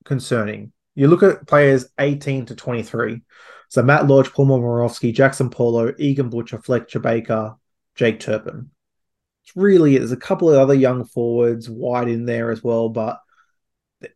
concerning. 0.03 0.71
You 1.01 1.07
look 1.07 1.23
at 1.23 1.47
players 1.47 1.87
18 1.99 2.45
to 2.45 2.55
23. 2.55 3.23
So 3.69 3.81
Matt 3.81 4.05
Lodge, 4.05 4.31
Paul 4.31 4.45
Momirovski, 4.45 5.11
Jaxson 5.11 5.51
Paulo, 5.51 5.95
Egan 5.97 6.29
Butcher, 6.29 6.59
Fletcher 6.59 6.99
Baker, 6.99 7.55
Jake 7.95 8.19
Turpin. 8.19 8.69
It's 9.43 9.55
really, 9.55 9.97
there's 9.97 10.11
a 10.11 10.15
couple 10.15 10.51
of 10.51 10.59
other 10.59 10.75
young 10.75 11.05
forwards 11.05 11.67
wide 11.67 12.07
in 12.07 12.25
there 12.25 12.51
as 12.51 12.63
well, 12.63 12.87
but 12.89 13.19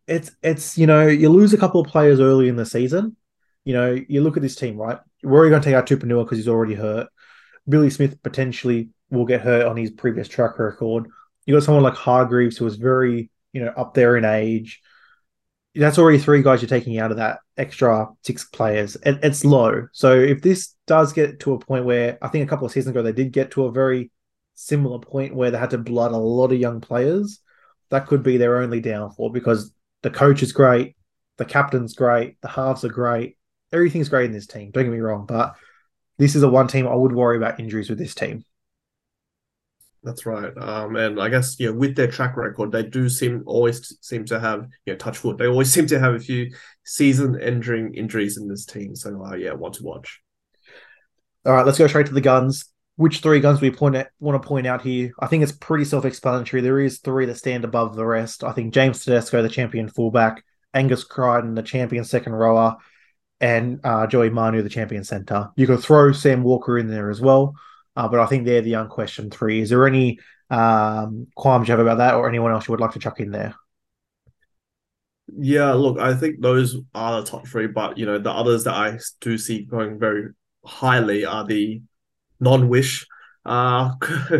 it's 0.07 0.29
it's 0.43 0.77
you 0.77 0.85
know 0.85 1.07
you 1.07 1.29
lose 1.29 1.53
a 1.53 1.57
couple 1.57 1.81
of 1.81 1.87
players 1.87 2.19
early 2.19 2.49
in 2.49 2.55
the 2.55 2.67
season. 2.67 3.15
You 3.63 3.73
know 3.73 3.97
you 4.07 4.21
look 4.21 4.37
at 4.37 4.43
this 4.43 4.55
team 4.55 4.77
right. 4.77 4.99
We're 5.23 5.39
already 5.39 5.49
going 5.49 5.63
to 5.63 5.67
take 5.67 5.73
out 5.75 5.87
Tupouniua 5.87 6.23
because 6.23 6.37
he's 6.37 6.47
already 6.47 6.75
hurt. 6.75 7.07
Billy 7.67 7.89
Smith 7.89 8.21
potentially 8.21 8.89
will 9.09 9.25
get 9.25 9.41
hurt 9.41 9.65
on 9.65 9.75
his 9.75 9.89
previous 9.89 10.27
track 10.27 10.59
record. 10.59 11.07
You 11.47 11.55
got 11.55 11.63
someone 11.63 11.83
like 11.83 11.95
Hargreaves 11.95 12.57
who 12.57 12.65
was 12.65 12.75
very 12.75 13.31
you 13.53 13.65
know 13.65 13.73
up 13.75 13.95
there 13.95 14.17
in 14.17 14.23
age. 14.23 14.83
That's 15.75 15.97
already 15.97 16.19
three 16.19 16.41
guys 16.41 16.61
you're 16.61 16.69
taking 16.69 16.99
out 16.99 17.11
of 17.11 17.17
that 17.17 17.39
extra 17.57 18.07
six 18.23 18.45
players. 18.45 18.95
It, 19.03 19.19
it's 19.21 19.43
low. 19.43 19.87
So 19.91 20.17
if 20.17 20.41
this 20.41 20.73
does 20.87 21.13
get 21.13 21.39
to 21.41 21.53
a 21.53 21.59
point 21.59 21.85
where 21.85 22.17
I 22.21 22.29
think 22.29 22.45
a 22.45 22.49
couple 22.49 22.65
of 22.65 22.71
seasons 22.71 22.91
ago 22.91 23.03
they 23.03 23.11
did 23.11 23.31
get 23.31 23.51
to 23.51 23.65
a 23.65 23.71
very 23.71 24.11
similar 24.55 24.99
point 24.99 25.35
where 25.35 25.51
they 25.51 25.57
had 25.57 25.71
to 25.71 25.77
blood 25.77 26.11
a 26.11 26.17
lot 26.17 26.51
of 26.51 26.59
young 26.59 26.81
players, 26.81 27.39
that 27.89 28.07
could 28.07 28.23
be 28.23 28.37
their 28.37 28.61
only 28.61 28.79
downfall 28.79 29.29
because 29.29 29.73
the 30.01 30.09
coach 30.09 30.41
is 30.41 30.53
great, 30.53 30.95
the 31.37 31.45
captain's 31.45 31.93
great, 31.93 32.39
the 32.41 32.47
halves 32.47 32.85
are 32.85 32.89
great, 32.89 33.37
everything's 33.71 34.09
great 34.09 34.25
in 34.25 34.31
this 34.31 34.47
team. 34.47 34.71
Don't 34.71 34.85
get 34.85 34.93
me 34.93 34.99
wrong, 34.99 35.25
but 35.25 35.55
this 36.17 36.35
is 36.35 36.43
a 36.43 36.49
one 36.49 36.67
team 36.67 36.87
I 36.87 36.95
would 36.95 37.11
worry 37.11 37.37
about 37.37 37.59
injuries 37.59 37.89
with 37.89 37.99
this 37.99 38.15
team. 38.15 38.45
That's 40.05 40.25
right. 40.25 40.55
Um, 40.57 40.95
and 40.95 41.19
I 41.19 41.29
guess 41.29 41.59
you 41.59 41.71
know, 41.71 41.77
with 41.77 41.95
their 41.95 42.07
track 42.07 42.37
record, 42.37 42.71
they 42.71 42.83
do 42.83 43.09
seem 43.09 43.43
always 43.45 43.97
seem 44.01 44.23
to 44.25 44.39
have 44.39 44.67
you 44.85 44.93
know 44.93 44.97
touch 44.97 45.23
wood. 45.23 45.37
They 45.37 45.47
always 45.47 45.71
seem 45.73 45.87
to 45.87 45.99
have 45.99 46.13
a 46.13 46.19
few 46.19 46.51
season-ending 46.85 47.95
injuries 47.95 48.37
in 48.37 48.47
this 48.47 48.65
team. 48.65 48.95
So 48.95 49.25
uh, 49.25 49.35
yeah, 49.35 49.53
want 49.53 49.73
to 49.75 49.83
watch. 49.83 50.21
All 51.45 51.53
right, 51.53 51.65
let's 51.65 51.77
go 51.77 51.87
straight 51.87 52.07
to 52.07 52.13
the 52.13 52.21
guns 52.21 52.65
which 52.97 53.19
three 53.19 53.39
guns 53.39 53.61
we 53.61 53.71
point 53.71 53.95
at, 53.95 54.11
want 54.19 54.41
to 54.41 54.47
point 54.47 54.67
out 54.67 54.81
here. 54.81 55.11
I 55.19 55.27
think 55.27 55.43
it's 55.43 55.51
pretty 55.51 55.85
self-explanatory. 55.85 56.61
There 56.61 56.79
is 56.79 56.99
three 56.99 57.25
that 57.25 57.37
stand 57.37 57.65
above 57.65 57.95
the 57.95 58.05
rest. 58.05 58.43
I 58.43 58.53
think 58.53 58.73
James 58.73 59.03
Tedesco, 59.03 59.41
the 59.41 59.49
champion 59.49 59.89
fullback, 59.89 60.43
Angus 60.73 61.03
Crichton, 61.03 61.55
the 61.55 61.63
champion 61.63 62.03
second 62.05 62.33
rower, 62.33 62.77
and 63.41 63.81
uh, 63.83 64.07
Joey 64.07 64.29
Manu, 64.29 64.61
the 64.61 64.69
champion 64.69 65.03
center. 65.03 65.49
You 65.55 65.67
could 65.67 65.81
throw 65.81 66.13
Sam 66.13 66.41
Walker 66.41 66.77
in 66.77 66.87
there 66.87 67.09
as 67.09 67.19
well, 67.19 67.55
uh, 67.95 68.07
but 68.07 68.19
I 68.19 68.25
think 68.25 68.45
they're 68.45 68.61
the 68.61 68.73
unquestioned 68.73 69.33
three. 69.33 69.61
Is 69.61 69.69
there 69.69 69.87
any 69.87 70.19
um, 70.49 71.27
qualms 71.35 71.67
you 71.67 71.71
have 71.71 71.79
about 71.79 71.97
that, 71.97 72.15
or 72.15 72.27
anyone 72.27 72.51
else 72.51 72.67
you 72.67 72.71
would 72.71 72.81
like 72.81 72.93
to 72.93 72.99
chuck 72.99 73.19
in 73.19 73.31
there? 73.31 73.55
Yeah, 75.27 75.73
look, 75.73 75.99
I 75.99 76.13
think 76.13 76.41
those 76.41 76.77
are 76.93 77.21
the 77.21 77.27
top 77.27 77.47
three, 77.47 77.67
but 77.67 77.97
you 77.97 78.05
know, 78.05 78.19
the 78.19 78.31
others 78.31 78.63
that 78.65 78.73
I 78.75 78.99
do 79.21 79.37
see 79.37 79.63
going 79.63 79.97
very 79.97 80.29
highly 80.63 81.25
are 81.25 81.45
the 81.45 81.81
non-wish 82.39 83.05
uh 83.45 83.91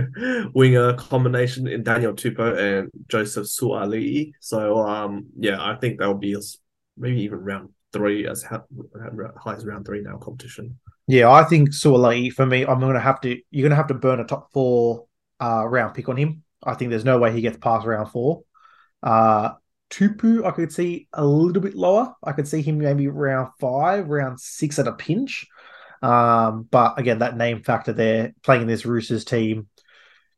winger 0.54 0.94
combination 0.94 1.68
in 1.68 1.84
Daniel 1.84 2.14
Tupou 2.14 2.58
and 2.58 2.90
Joseph 3.08 3.46
Suaalii. 3.46 4.32
So 4.40 4.80
um 4.80 5.28
yeah, 5.38 5.58
I 5.60 5.76
think 5.76 6.00
that'll 6.00 6.16
be 6.16 6.36
maybe 6.98 7.22
even 7.22 7.40
round 7.40 7.70
three 7.94 8.28
as 8.28 8.44
high 8.44 8.62
as 9.54 9.66
round 9.66 9.86
three 9.86 10.02
now 10.02 10.18
competition. 10.18 10.80
Yeah, 11.08 11.32
I 11.32 11.44
think 11.44 11.70
Suaalii 11.70 12.32
for 12.32 12.46
me, 12.46 12.66
I'm 12.66 12.80
gonna 12.80 13.00
have 13.00 13.22
to 13.22 13.40
you're 13.52 13.68
gonna 13.68 13.76
have 13.76 13.88
to 13.88 13.94
burn 13.94 14.20
a 14.20 14.26
top 14.26 14.52
four 14.52 15.06
uh 15.40 15.66
round 15.68 15.94
pick 15.94 16.10
on 16.10 16.18
him. 16.18 16.44
I 16.64 16.74
think 16.74 16.90
there's 16.90 17.06
no 17.06 17.20
way 17.20 17.32
he 17.32 17.42
gets 17.42 17.58
past 17.58 17.86
round 17.86 18.10
four. 18.12 18.44
Uh 19.04 19.54
Tupou, 19.92 20.44
I 20.46 20.52
could 20.52 20.74
see 20.74 21.08
a 21.14 21.24
little 21.26 21.62
bit 21.62 21.76
lower. 21.76 22.14
I 22.24 22.32
could 22.32 22.48
see 22.48 22.62
him 22.62 22.80
maybe 22.80 23.08
round 23.08 23.50
five, 23.60 24.10
round 24.10 24.40
six 24.40 24.80
at 24.80 24.88
a 24.88 24.94
pinch. 24.94 25.46
Um, 26.02 26.68
but 26.70 27.00
again, 27.00 27.20
that 27.20 27.38
name 27.38 27.62
factor 27.64 27.94
there, 27.94 28.34
playing 28.44 28.64
in 28.64 28.68
this 28.68 28.86
Roosters 28.86 29.26
team, 29.26 29.68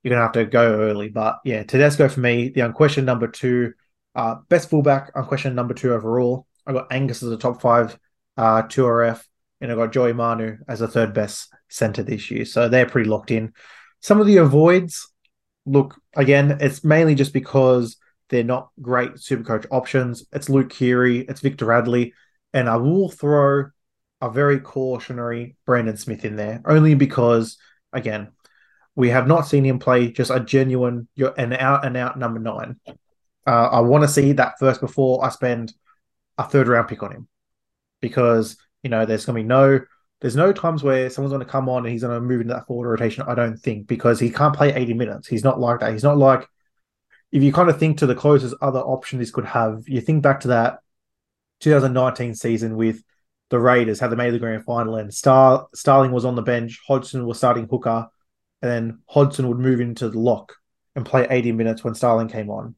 you're 0.03 0.11
gonna 0.11 0.23
have 0.23 0.33
to 0.33 0.45
go 0.45 0.79
early. 0.81 1.09
But 1.09 1.39
yeah, 1.45 1.63
Tedesco 1.63 2.09
for 2.09 2.19
me, 2.19 2.49
the 2.49 2.61
unquestioned 2.61 3.05
number 3.05 3.27
two, 3.27 3.73
uh, 4.15 4.35
best 4.49 4.69
fullback, 4.69 5.11
unquestioned 5.15 5.55
number 5.55 5.73
two 5.73 5.93
overall. 5.93 6.45
I 6.65 6.73
got 6.73 6.91
Angus 6.91 7.23
as 7.23 7.31
a 7.31 7.37
top 7.37 7.61
five, 7.61 7.97
uh, 8.35 8.63
2RF, 8.63 9.25
and 9.61 9.71
I 9.71 9.75
got 9.75 9.91
Joey 9.91 10.13
Manu 10.13 10.57
as 10.67 10.81
a 10.81 10.87
third 10.87 11.13
best 11.13 11.53
center 11.69 12.03
this 12.03 12.29
year. 12.29 12.45
So 12.45 12.69
they're 12.69 12.85
pretty 12.85 13.09
locked 13.09 13.31
in. 13.31 13.53
Some 14.01 14.21
of 14.21 14.27
the 14.27 14.37
avoids, 14.37 15.11
look, 15.65 15.99
again, 16.15 16.57
it's 16.61 16.83
mainly 16.83 17.15
just 17.15 17.33
because 17.33 17.97
they're 18.29 18.43
not 18.43 18.69
great 18.81 19.19
super 19.19 19.43
coach 19.43 19.65
options. 19.71 20.25
It's 20.31 20.49
Luke 20.49 20.69
Keary, 20.69 21.19
it's 21.19 21.41
Victor 21.41 21.65
Radley, 21.65 22.13
and 22.53 22.69
I 22.69 22.77
will 22.77 23.09
throw 23.09 23.65
a 24.21 24.29
very 24.29 24.59
cautionary 24.59 25.55
Brandon 25.65 25.97
Smith 25.97 26.25
in 26.25 26.35
there, 26.35 26.61
only 26.65 26.95
because, 26.95 27.57
again, 27.93 28.29
we 28.95 29.09
have 29.09 29.27
not 29.27 29.47
seen 29.47 29.63
him 29.63 29.79
play 29.79 30.11
just 30.11 30.31
a 30.31 30.39
genuine, 30.39 31.07
you're 31.15 31.33
an 31.37 31.53
out 31.53 31.85
and 31.85 31.95
out 31.95 32.17
number 32.17 32.39
nine. 32.39 32.77
Uh, 33.45 33.69
I 33.71 33.79
want 33.81 34.03
to 34.03 34.07
see 34.07 34.33
that 34.33 34.59
first 34.59 34.81
before 34.81 35.23
I 35.23 35.29
spend 35.29 35.73
a 36.37 36.43
third 36.43 36.67
round 36.67 36.87
pick 36.87 37.03
on 37.03 37.11
him 37.11 37.27
because, 38.01 38.57
you 38.83 38.89
know, 38.89 39.05
there's 39.05 39.25
going 39.25 39.35
to 39.37 39.43
be 39.43 39.47
no. 39.47 39.81
There's 40.19 40.35
no 40.35 40.51
times 40.51 40.81
where 40.81 41.11
someone's 41.11 41.31
going 41.31 41.45
to 41.45 41.51
come 41.51 41.69
on 41.69 41.85
and 41.85 41.91
he's 41.91 42.01
going 42.01 42.15
to 42.15 42.19
move 42.19 42.41
into 42.41 42.55
that 42.55 42.65
forward 42.65 42.89
rotation. 42.89 43.23
I 43.27 43.35
don't 43.35 43.55
think 43.55 43.85
because 43.85 44.19
he 44.19 44.31
can't 44.31 44.55
play 44.55 44.73
80 44.73 44.95
minutes. 44.95 45.27
He's 45.27 45.43
not 45.43 45.59
like 45.59 45.81
that. 45.81 45.93
He's 45.93 46.03
not 46.03 46.17
like 46.17 46.47
if 47.31 47.43
you 47.43 47.51
kind 47.51 47.69
of 47.69 47.79
think 47.79 47.97
to 47.99 48.05
the 48.05 48.15
closest 48.15 48.55
other 48.61 48.79
option 48.79 49.19
this 49.19 49.31
could 49.31 49.45
have, 49.45 49.83
you 49.87 50.01
think 50.01 50.23
back 50.23 50.41
to 50.41 50.49
that 50.49 50.79
2019 51.59 52.35
season 52.35 52.75
with 52.75 53.03
the 53.49 53.59
Raiders 53.59 53.99
how 53.99 54.07
they 54.07 54.15
made 54.15 54.33
the 54.33 54.39
grand 54.39 54.63
final 54.65 54.95
and 54.95 55.13
Star 55.13 55.67
Starling 55.73 56.11
was 56.11 56.25
on 56.25 56.35
the 56.35 56.41
bench, 56.41 56.79
Hodgson 56.85 57.25
was 57.25 57.37
starting 57.37 57.67
hooker, 57.69 58.07
and 58.61 58.71
then 58.71 58.99
Hodgson 59.07 59.47
would 59.47 59.59
move 59.59 59.79
into 59.79 60.09
the 60.09 60.19
lock 60.19 60.55
and 60.95 61.05
play 61.05 61.27
80 61.29 61.53
minutes 61.53 61.83
when 61.83 61.95
Starling 61.95 62.27
came 62.27 62.49
on. 62.49 62.75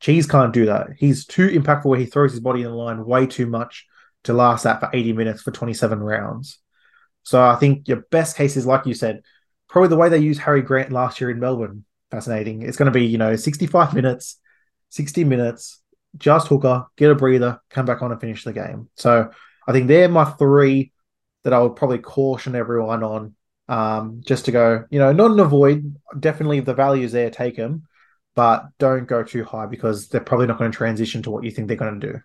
Cheese 0.00 0.26
can't 0.26 0.52
do 0.52 0.66
that. 0.66 0.88
He's 0.98 1.24
too 1.26 1.48
impactful 1.48 1.84
where 1.84 1.98
he 1.98 2.06
throws 2.06 2.32
his 2.32 2.40
body 2.40 2.62
in 2.62 2.68
the 2.68 2.74
line 2.74 3.04
way 3.04 3.26
too 3.26 3.46
much 3.46 3.86
to 4.24 4.32
last 4.32 4.64
that 4.64 4.80
for 4.80 4.90
80 4.92 5.12
minutes 5.12 5.42
for 5.42 5.50
27 5.50 6.00
rounds. 6.00 6.58
So 7.22 7.42
I 7.42 7.56
think 7.56 7.88
your 7.88 8.04
best 8.10 8.36
case 8.36 8.56
is, 8.56 8.66
like 8.66 8.86
you 8.86 8.94
said, 8.94 9.22
probably 9.68 9.88
the 9.88 9.96
way 9.96 10.08
they 10.08 10.18
used 10.18 10.40
Harry 10.40 10.62
Grant 10.62 10.92
last 10.92 11.20
year 11.20 11.30
in 11.30 11.40
Melbourne. 11.40 11.84
Fascinating. 12.10 12.62
It's 12.62 12.76
going 12.76 12.92
to 12.92 12.98
be, 12.98 13.06
you 13.06 13.18
know, 13.18 13.36
65 13.36 13.94
minutes, 13.94 14.38
60 14.90 15.24
minutes, 15.24 15.80
just 16.18 16.48
hooker, 16.48 16.86
get 16.96 17.10
a 17.10 17.14
breather, 17.14 17.60
come 17.70 17.86
back 17.86 18.02
on 18.02 18.12
and 18.12 18.20
finish 18.20 18.44
the 18.44 18.52
game. 18.52 18.88
So 18.96 19.30
I 19.66 19.72
think 19.72 19.88
they're 19.88 20.08
my 20.08 20.24
three 20.24 20.92
that 21.44 21.52
I 21.52 21.60
would 21.60 21.76
probably 21.76 21.98
caution 21.98 22.54
everyone 22.54 23.02
on. 23.02 23.34
Um, 23.68 24.20
just 24.24 24.46
to 24.46 24.52
go, 24.52 24.84
you 24.90 24.98
know, 24.98 25.12
not 25.12 25.30
an 25.30 25.40
avoid. 25.40 25.96
Definitely, 26.18 26.60
the 26.60 26.74
values 26.74 27.12
there, 27.12 27.30
take 27.30 27.56
them, 27.56 27.86
but 28.34 28.66
don't 28.78 29.06
go 29.06 29.22
too 29.22 29.44
high 29.44 29.66
because 29.66 30.08
they're 30.08 30.20
probably 30.20 30.46
not 30.46 30.58
going 30.58 30.70
to 30.70 30.76
transition 30.76 31.22
to 31.22 31.30
what 31.30 31.44
you 31.44 31.50
think 31.50 31.68
they're 31.68 31.76
going 31.76 31.98
to 31.98 32.12
do. 32.12 32.20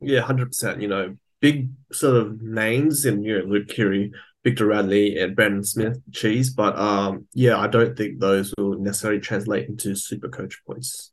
Yeah, 0.00 0.20
hundred 0.20 0.46
percent. 0.46 0.80
You 0.80 0.88
know, 0.88 1.16
big 1.40 1.70
sort 1.92 2.16
of 2.16 2.42
names 2.42 3.04
in 3.04 3.22
you 3.22 3.38
know 3.38 3.44
Luke 3.44 3.68
Keary, 3.68 4.12
Victor 4.44 4.66
Radley, 4.66 5.18
and 5.18 5.34
Brandon 5.34 5.64
Smith 5.64 5.98
cheese, 6.12 6.50
but 6.50 6.78
um, 6.78 7.26
yeah, 7.34 7.58
I 7.58 7.66
don't 7.66 7.96
think 7.96 8.20
those 8.20 8.52
will 8.58 8.78
necessarily 8.78 9.20
translate 9.20 9.68
into 9.68 9.94
super 9.94 10.28
coach 10.28 10.60
points. 10.66 11.12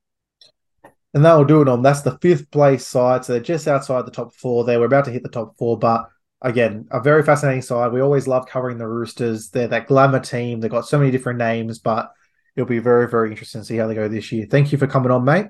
And 1.13 1.23
that 1.23 1.35
will 1.35 1.45
do 1.45 1.61
it 1.61 1.69
on. 1.69 1.83
That's 1.83 2.01
the 2.01 2.17
fifth 2.21 2.49
place 2.49 2.87
side. 2.87 3.23
So 3.23 3.33
they're 3.33 3.41
just 3.41 3.67
outside 3.67 4.05
the 4.05 4.11
top 4.11 4.33
four 4.33 4.63
there. 4.63 4.79
We're 4.79 4.87
about 4.87 5.05
to 5.05 5.11
hit 5.11 5.21
the 5.21 5.29
top 5.29 5.55
four, 5.57 5.77
but 5.77 6.09
again, 6.41 6.87
a 6.91 6.99
very 6.99 7.23
fascinating 7.23 7.61
side. 7.61 7.91
We 7.91 8.01
always 8.01 8.27
love 8.27 8.47
covering 8.47 8.79
the 8.79 8.87
Roosters. 8.87 9.49
They're 9.49 9.67
that 9.67 9.87
glamour 9.87 10.19
team. 10.19 10.59
They've 10.59 10.71
got 10.71 10.87
so 10.87 10.97
many 10.97 11.11
different 11.11 11.37
names, 11.37 11.77
but 11.77 12.11
it'll 12.55 12.67
be 12.67 12.79
very, 12.79 13.07
very 13.07 13.29
interesting 13.29 13.61
to 13.61 13.65
see 13.65 13.77
how 13.77 13.87
they 13.87 13.93
go 13.93 14.07
this 14.07 14.31
year. 14.31 14.47
Thank 14.49 14.71
you 14.71 14.77
for 14.79 14.87
coming 14.87 15.11
on, 15.11 15.23
mate. 15.23 15.47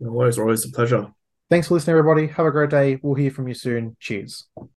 No 0.00 0.10
worries, 0.10 0.38
always 0.38 0.64
a 0.64 0.70
pleasure. 0.70 1.12
Thanks 1.50 1.68
for 1.68 1.74
listening, 1.74 1.96
everybody. 1.96 2.26
Have 2.26 2.44
a 2.46 2.50
great 2.50 2.70
day. 2.70 2.98
We'll 3.02 3.14
hear 3.14 3.30
from 3.30 3.48
you 3.48 3.54
soon. 3.54 3.96
Cheers. 4.00 4.48